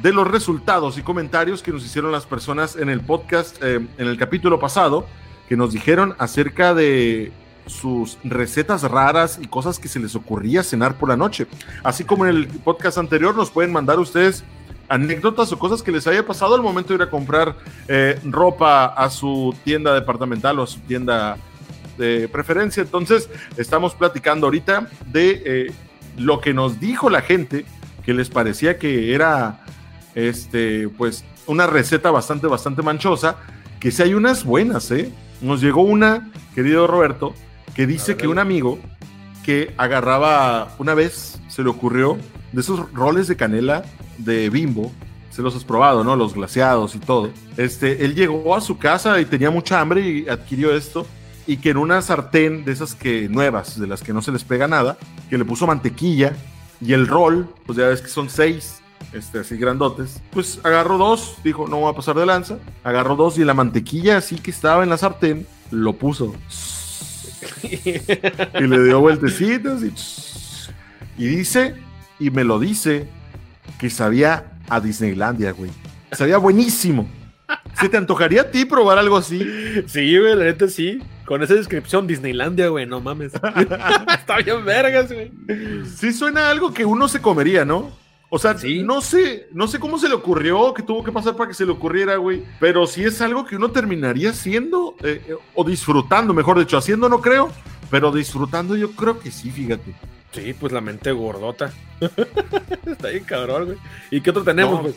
de 0.00 0.12
los 0.12 0.26
resultados 0.26 0.98
y 0.98 1.02
comentarios 1.02 1.62
que 1.62 1.72
nos 1.72 1.84
hicieron 1.84 2.12
las 2.12 2.26
personas 2.26 2.76
en 2.76 2.88
el 2.88 3.00
podcast, 3.00 3.62
eh, 3.62 3.86
en 3.98 4.06
el 4.06 4.16
capítulo 4.16 4.58
pasado, 4.58 5.06
que 5.48 5.56
nos 5.56 5.72
dijeron 5.72 6.14
acerca 6.18 6.74
de 6.74 7.32
sus 7.66 8.18
recetas 8.24 8.82
raras 8.82 9.38
y 9.40 9.46
cosas 9.46 9.78
que 9.78 9.88
se 9.88 10.00
les 10.00 10.14
ocurría 10.16 10.62
cenar 10.62 10.96
por 10.96 11.08
la 11.08 11.16
noche. 11.16 11.46
Así 11.84 12.04
como 12.04 12.26
en 12.26 12.36
el 12.36 12.46
podcast 12.48 12.98
anterior 12.98 13.36
nos 13.36 13.50
pueden 13.50 13.72
mandar 13.72 13.98
ustedes 13.98 14.44
anécdotas 14.88 15.52
o 15.52 15.58
cosas 15.58 15.82
que 15.82 15.92
les 15.92 16.06
haya 16.06 16.26
pasado 16.26 16.54
al 16.54 16.62
momento 16.62 16.88
de 16.88 16.96
ir 16.96 17.02
a 17.02 17.10
comprar 17.10 17.56
eh, 17.88 18.18
ropa 18.24 18.86
a 18.86 19.10
su 19.10 19.54
tienda 19.64 19.94
departamental 19.94 20.58
o 20.58 20.64
a 20.64 20.66
su 20.66 20.80
tienda 20.80 21.36
de 21.96 22.28
preferencia. 22.28 22.82
Entonces, 22.82 23.28
estamos 23.56 23.94
platicando 23.94 24.46
ahorita 24.46 24.88
de 25.06 25.42
eh, 25.44 25.72
lo 26.16 26.40
que 26.40 26.52
nos 26.52 26.80
dijo 26.80 27.08
la 27.10 27.22
gente 27.22 27.64
que 28.04 28.12
les 28.12 28.28
parecía 28.28 28.78
que 28.78 29.14
era 29.14 29.61
este 30.14 30.88
pues 30.88 31.24
una 31.46 31.66
receta 31.66 32.10
bastante 32.10 32.46
bastante 32.46 32.82
manchosa, 32.82 33.36
que 33.80 33.90
si 33.90 34.02
hay 34.02 34.14
unas 34.14 34.44
buenas, 34.44 34.90
¿eh? 34.90 35.10
Nos 35.40 35.60
llegó 35.60 35.82
una, 35.82 36.30
querido 36.54 36.86
Roberto, 36.86 37.34
que 37.74 37.86
dice 37.86 38.16
que 38.16 38.28
un 38.28 38.38
amigo 38.38 38.78
que 39.42 39.74
agarraba 39.76 40.74
una 40.78 40.94
vez, 40.94 41.40
se 41.48 41.62
le 41.62 41.70
ocurrió, 41.70 42.16
de 42.52 42.60
esos 42.60 42.92
roles 42.92 43.26
de 43.28 43.36
canela 43.36 43.84
de 44.18 44.50
bimbo, 44.50 44.92
se 45.30 45.42
los 45.42 45.56
has 45.56 45.64
probado, 45.64 46.04
¿no? 46.04 46.14
Los 46.14 46.34
glaseados 46.34 46.94
y 46.94 46.98
todo. 46.98 47.30
Este, 47.56 48.04
él 48.04 48.14
llegó 48.14 48.54
a 48.54 48.60
su 48.60 48.78
casa 48.78 49.18
y 49.18 49.24
tenía 49.24 49.50
mucha 49.50 49.80
hambre 49.80 50.06
y 50.06 50.28
adquirió 50.28 50.76
esto. 50.76 51.06
Y 51.46 51.56
que 51.56 51.70
en 51.70 51.78
una 51.78 52.02
sartén 52.02 52.64
de 52.64 52.72
esas 52.72 52.94
que 52.94 53.28
nuevas, 53.28 53.80
de 53.80 53.86
las 53.86 54.02
que 54.02 54.12
no 54.12 54.22
se 54.22 54.30
les 54.30 54.44
pega 54.44 54.68
nada, 54.68 54.96
que 55.28 55.38
le 55.38 55.44
puso 55.44 55.66
mantequilla 55.66 56.36
y 56.80 56.92
el 56.92 57.08
rol, 57.08 57.48
pues 57.66 57.78
ya 57.78 57.88
ves 57.88 58.02
que 58.02 58.08
son 58.08 58.28
seis, 58.28 58.81
este, 59.12 59.40
así 59.40 59.56
grandotes, 59.56 60.22
pues 60.30 60.60
agarró 60.62 60.98
dos, 60.98 61.36
dijo, 61.44 61.68
no 61.68 61.78
voy 61.78 61.92
a 61.92 61.96
pasar 61.96 62.16
de 62.16 62.26
lanza, 62.26 62.58
agarró 62.84 63.16
dos 63.16 63.38
y 63.38 63.44
la 63.44 63.54
mantequilla 63.54 64.16
así 64.16 64.36
que 64.36 64.50
estaba 64.50 64.82
en 64.82 64.90
la 64.90 64.96
sartén, 64.96 65.46
lo 65.70 65.94
puso 65.94 66.34
y 67.62 68.66
le 68.66 68.84
dio 68.84 69.00
vueltecitos 69.00 69.82
y, 71.18 71.26
dice, 71.26 71.74
y 72.18 72.30
me 72.30 72.44
lo 72.44 72.58
dice, 72.58 73.08
que 73.78 73.90
sabía 73.90 74.58
a 74.68 74.80
Disneylandia, 74.80 75.52
güey. 75.52 75.70
Sabía 76.12 76.38
buenísimo. 76.38 77.08
¿Se 77.78 77.88
te 77.88 77.96
antojaría 77.96 78.42
a 78.42 78.50
ti 78.50 78.64
probar 78.64 78.98
algo 78.98 79.16
así? 79.16 79.46
Sí, 79.86 80.18
güey, 80.18 80.36
la 80.36 80.44
neta 80.44 80.68
sí. 80.68 81.02
Con 81.26 81.42
esa 81.42 81.54
descripción, 81.54 82.06
Disneylandia, 82.06 82.68
güey, 82.68 82.86
no 82.86 83.00
mames. 83.00 83.32
Está 84.14 84.36
bien 84.44 84.64
vergas, 84.64 85.12
güey. 85.12 85.30
Sí 85.86 86.12
suena 86.12 86.48
a 86.48 86.50
algo 86.50 86.72
que 86.72 86.84
uno 86.84 87.08
se 87.08 87.20
comería, 87.20 87.64
¿no? 87.64 87.90
O 88.34 88.38
sea, 88.38 88.56
Sí. 88.56 88.82
no 88.82 89.02
sé, 89.02 89.48
no 89.52 89.68
sé 89.68 89.78
cómo 89.78 89.98
se 89.98 90.08
le 90.08 90.14
ocurrió, 90.14 90.72
que 90.72 90.82
tuvo 90.82 91.04
que 91.04 91.12
pasar 91.12 91.36
para 91.36 91.48
que 91.48 91.54
se 91.54 91.66
le 91.66 91.72
ocurriera, 91.72 92.16
güey. 92.16 92.42
Pero 92.58 92.86
sí 92.86 93.04
es 93.04 93.20
algo 93.20 93.44
que 93.44 93.56
uno 93.56 93.70
terminaría 93.70 94.30
haciendo, 94.30 94.94
eh, 95.02 95.20
eh, 95.28 95.34
o 95.54 95.64
disfrutando, 95.64 96.32
mejor 96.32 96.58
dicho, 96.58 96.78
haciendo 96.78 97.10
no 97.10 97.20
creo, 97.20 97.50
pero 97.90 98.10
disfrutando 98.10 98.74
yo 98.74 98.92
creo 98.92 99.20
que 99.20 99.30
sí, 99.30 99.50
fíjate. 99.50 99.94
Sí, 100.32 100.54
pues 100.58 100.72
la 100.72 100.80
mente 100.80 101.12
gordota. 101.12 101.74
Está 102.86 103.08
bien 103.10 103.24
cabrón, 103.24 103.66
güey. 103.66 103.76
¿Y 104.10 104.22
qué 104.22 104.30
otro 104.30 104.42
tenemos, 104.44 104.76
No, 104.76 104.82
pues? 104.82 104.94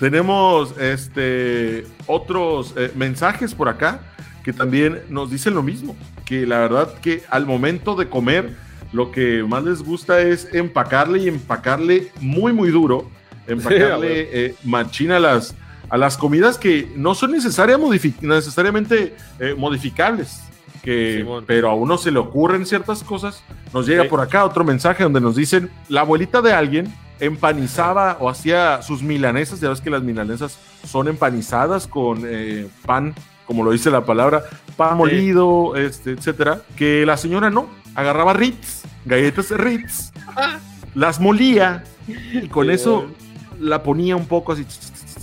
Tenemos 0.00 0.76
este 0.76 1.86
otros 2.08 2.74
eh, 2.76 2.90
mensajes 2.96 3.54
por 3.54 3.68
acá 3.68 4.00
que 4.42 4.52
también 4.52 5.02
nos 5.08 5.30
dicen 5.30 5.54
lo 5.54 5.62
mismo, 5.62 5.94
que 6.24 6.46
la 6.48 6.58
verdad 6.58 6.94
que 7.00 7.22
al 7.30 7.46
momento 7.46 7.94
de 7.94 8.08
comer 8.08 8.56
lo 8.92 9.10
que 9.10 9.42
más 9.42 9.64
les 9.64 9.82
gusta 9.82 10.20
es 10.20 10.48
empacarle 10.52 11.18
y 11.20 11.28
empacarle 11.28 12.08
muy 12.20 12.52
muy 12.52 12.70
duro, 12.70 13.08
empacarle 13.46 14.28
eh, 14.32 14.54
machina 14.64 15.16
a 15.16 15.20
las 15.20 15.54
a 15.88 15.98
las 15.98 16.16
comidas 16.16 16.56
que 16.56 16.88
no 16.96 17.14
son 17.14 17.32
necesaria 17.32 17.78
necesariamente 18.22 19.14
eh, 19.38 19.54
modificables. 19.56 20.40
Que, 20.82 21.18
Simón. 21.18 21.44
pero 21.46 21.70
a 21.70 21.74
uno 21.74 21.96
se 21.98 22.10
le 22.10 22.18
ocurren 22.18 22.66
ciertas 22.66 23.04
cosas. 23.04 23.44
Nos 23.72 23.86
llega 23.86 24.02
Sí. 24.04 24.08
por 24.08 24.20
acá 24.20 24.44
otro 24.44 24.64
mensaje 24.64 25.04
donde 25.04 25.20
nos 25.20 25.36
dicen, 25.36 25.70
la 25.88 26.00
abuelita 26.00 26.40
de 26.42 26.52
alguien 26.52 26.92
empanizaba 27.20 28.16
o 28.20 28.28
hacía 28.28 28.82
sus 28.82 29.02
milanesas, 29.02 29.60
ya 29.60 29.68
ves 29.68 29.80
que 29.80 29.90
las 29.90 30.02
milanesas 30.02 30.58
son 30.84 31.06
empanizadas 31.08 31.86
con 31.86 32.22
eh, 32.24 32.66
pan, 32.84 33.14
como 33.46 33.62
lo 33.62 33.70
dice 33.70 33.90
la 33.90 34.04
palabra, 34.04 34.42
pan 34.76 34.96
molido, 34.96 35.76
este, 35.76 36.12
etcétera, 36.12 36.62
que 36.74 37.04
la 37.06 37.16
señora 37.16 37.48
no, 37.50 37.68
agarraba 37.94 38.32
Ritz, 38.32 38.81
galletas 39.04 39.50
Ritz, 39.50 40.12
las 40.94 41.20
molía 41.20 41.84
y 42.08 42.48
con 42.48 42.70
eso 42.70 43.06
la 43.60 43.82
ponía 43.82 44.16
un 44.16 44.26
poco 44.26 44.52
así, 44.52 44.66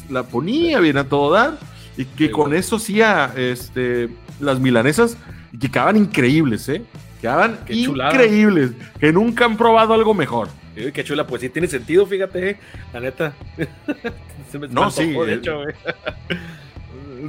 la 0.09 0.23
ponía 0.23 0.79
bien 0.79 0.97
a 0.97 1.03
todo 1.05 1.31
dar 1.31 1.57
y 1.97 2.05
que 2.05 2.31
con 2.31 2.53
eso 2.53 2.77
hacía 2.77 3.33
este, 3.35 4.09
las 4.39 4.59
milanesas 4.59 5.17
y 5.51 5.57
que 5.59 5.69
quedaban 5.69 5.97
increíbles, 5.97 6.67
¿eh? 6.69 6.83
Quedaban 7.21 7.59
Qué 7.65 7.83
chulada. 7.83 8.11
increíbles, 8.13 8.71
que 8.99 9.11
nunca 9.11 9.45
han 9.45 9.57
probado 9.57 9.93
algo 9.93 10.13
mejor. 10.13 10.47
Qué 10.93 11.03
chula, 11.03 11.27
pues 11.27 11.41
sí 11.41 11.49
tiene 11.49 11.67
sentido, 11.67 12.05
fíjate, 12.05 12.51
eh, 12.51 12.57
la 12.93 13.01
neta. 13.01 13.33
Se 14.49 14.57
me 14.57 14.69
No, 14.69 14.89
sí, 14.89 15.07
de 15.11 15.33
eh, 15.33 15.35
hecho. 15.35 15.61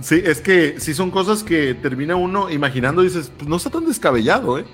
Sí, 0.03 0.23
es 0.25 0.41
que 0.41 0.79
sí 0.79 0.95
son 0.95 1.11
cosas 1.11 1.43
que 1.43 1.75
termina 1.75 2.15
uno 2.15 2.49
imaginando 2.49 3.03
y 3.03 3.07
dices, 3.07 3.33
pues 3.37 3.49
no 3.49 3.57
está 3.57 3.71
tan 3.71 3.87
descabellado, 3.87 4.59
¿eh? 4.61 4.65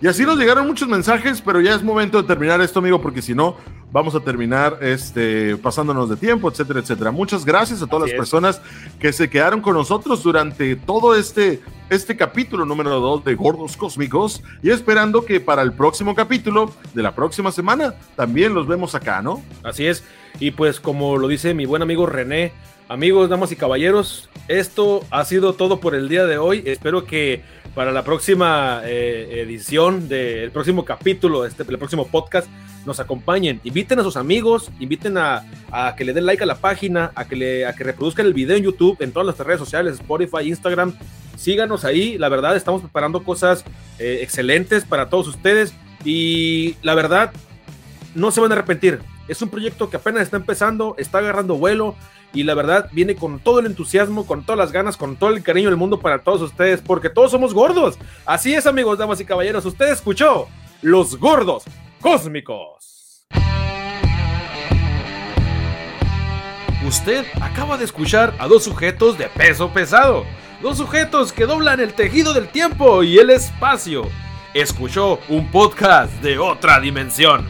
Y 0.00 0.06
así 0.08 0.24
nos 0.24 0.38
llegaron 0.38 0.66
muchos 0.66 0.88
mensajes, 0.88 1.40
pero 1.40 1.60
ya 1.60 1.74
es 1.74 1.82
momento 1.82 2.20
de 2.20 2.28
terminar 2.28 2.60
esto, 2.60 2.80
amigo, 2.80 3.00
porque 3.00 3.22
si 3.22 3.34
no, 3.34 3.56
vamos 3.90 4.14
a 4.14 4.20
terminar 4.20 4.78
este, 4.82 5.56
pasándonos 5.56 6.10
de 6.10 6.16
tiempo, 6.16 6.50
etcétera, 6.50 6.80
etcétera. 6.80 7.10
Muchas 7.10 7.44
gracias 7.44 7.80
a 7.80 7.86
todas 7.86 8.04
Así 8.04 8.10
las 8.10 8.14
es. 8.14 8.18
personas 8.18 8.62
que 8.98 9.12
se 9.12 9.30
quedaron 9.30 9.62
con 9.62 9.74
nosotros 9.74 10.22
durante 10.22 10.76
todo 10.76 11.14
este, 11.14 11.62
este 11.88 12.14
capítulo 12.16 12.66
número 12.66 13.00
2 13.00 13.24
de 13.24 13.34
Gordos 13.34 13.76
Cósmicos 13.76 14.42
y 14.62 14.70
esperando 14.70 15.24
que 15.24 15.40
para 15.40 15.62
el 15.62 15.72
próximo 15.72 16.14
capítulo 16.14 16.70
de 16.92 17.02
la 17.02 17.14
próxima 17.14 17.50
semana 17.50 17.94
también 18.16 18.52
los 18.52 18.66
vemos 18.66 18.94
acá, 18.94 19.22
¿no? 19.22 19.42
Así 19.62 19.86
es. 19.86 20.04
Y 20.40 20.50
pues 20.50 20.78
como 20.78 21.16
lo 21.16 21.28
dice 21.28 21.54
mi 21.54 21.64
buen 21.64 21.80
amigo 21.80 22.04
René, 22.04 22.52
amigos, 22.88 23.28
damas 23.28 23.52
y 23.52 23.56
caballeros, 23.56 24.28
esto 24.48 25.04
ha 25.10 25.24
sido 25.24 25.54
todo 25.54 25.80
por 25.80 25.94
el 25.94 26.08
día 26.08 26.26
de 26.26 26.38
hoy. 26.38 26.62
Espero 26.66 27.04
que 27.04 27.42
para 27.74 27.92
la 27.92 28.04
próxima 28.04 28.80
eh, 28.84 29.42
edición 29.42 30.08
del 30.08 30.50
próximo 30.50 30.84
capítulo, 30.84 31.44
este, 31.44 31.64
el 31.68 31.78
próximo 31.78 32.06
podcast, 32.06 32.48
nos 32.84 33.00
acompañen. 33.00 33.60
Inviten 33.64 33.98
a 33.98 34.04
sus 34.04 34.16
amigos, 34.16 34.70
inviten 34.78 35.18
a, 35.18 35.44
a 35.72 35.96
que 35.96 36.04
le 36.04 36.12
den 36.12 36.24
like 36.24 36.42
a 36.42 36.46
la 36.46 36.58
página, 36.58 37.10
a 37.16 37.26
que, 37.26 37.34
le, 37.34 37.66
a 37.66 37.74
que 37.74 37.82
reproduzcan 37.82 38.26
el 38.26 38.34
video 38.34 38.56
en 38.56 38.62
YouTube, 38.62 38.96
en 39.00 39.10
todas 39.10 39.26
las 39.26 39.38
redes 39.44 39.58
sociales, 39.58 39.94
Spotify, 39.94 40.48
Instagram. 40.48 40.96
Síganos 41.36 41.84
ahí, 41.84 42.16
la 42.16 42.28
verdad, 42.28 42.56
estamos 42.56 42.82
preparando 42.82 43.24
cosas 43.24 43.64
eh, 43.98 44.20
excelentes 44.22 44.84
para 44.84 45.08
todos 45.08 45.26
ustedes. 45.26 45.74
Y 46.04 46.76
la 46.82 46.94
verdad, 46.94 47.32
no 48.14 48.30
se 48.30 48.40
van 48.40 48.52
a 48.52 48.54
arrepentir. 48.54 49.00
Es 49.26 49.42
un 49.42 49.48
proyecto 49.48 49.90
que 49.90 49.96
apenas 49.96 50.22
está 50.22 50.36
empezando, 50.36 50.94
está 50.98 51.18
agarrando 51.18 51.56
vuelo 51.56 51.96
y 52.32 52.42
la 52.42 52.54
verdad 52.54 52.88
viene 52.92 53.16
con 53.16 53.38
todo 53.38 53.60
el 53.60 53.66
entusiasmo, 53.66 54.26
con 54.26 54.44
todas 54.44 54.58
las 54.58 54.72
ganas, 54.72 54.96
con 54.96 55.16
todo 55.16 55.30
el 55.30 55.42
cariño 55.42 55.68
del 55.68 55.78
mundo 55.78 56.00
para 56.00 56.22
todos 56.22 56.42
ustedes, 56.42 56.82
porque 56.82 57.10
todos 57.10 57.30
somos 57.30 57.54
gordos. 57.54 57.98
Así 58.24 58.54
es, 58.54 58.66
amigos, 58.66 58.98
damas 58.98 59.20
y 59.20 59.24
caballeros. 59.24 59.64
Usted 59.64 59.88
escuchó 59.88 60.48
Los 60.82 61.16
Gordos 61.18 61.64
Cósmicos. 62.00 63.24
Usted 66.86 67.26
acaba 67.40 67.76
de 67.76 67.84
escuchar 67.84 68.34
a 68.38 68.46
dos 68.46 68.64
sujetos 68.64 69.18
de 69.18 69.26
peso 69.26 69.70
pesado. 69.70 70.24
Dos 70.62 70.78
sujetos 70.78 71.32
que 71.32 71.44
doblan 71.44 71.80
el 71.80 71.94
tejido 71.94 72.32
del 72.32 72.48
tiempo 72.48 73.02
y 73.02 73.18
el 73.18 73.30
espacio. 73.30 74.08
Escuchó 74.54 75.18
un 75.28 75.50
podcast 75.50 76.12
de 76.22 76.38
otra 76.38 76.80
dimensión. 76.80 77.46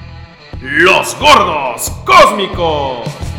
Los 0.61 1.15
Gordos 1.19 1.91
Cósmicos. 2.07 3.36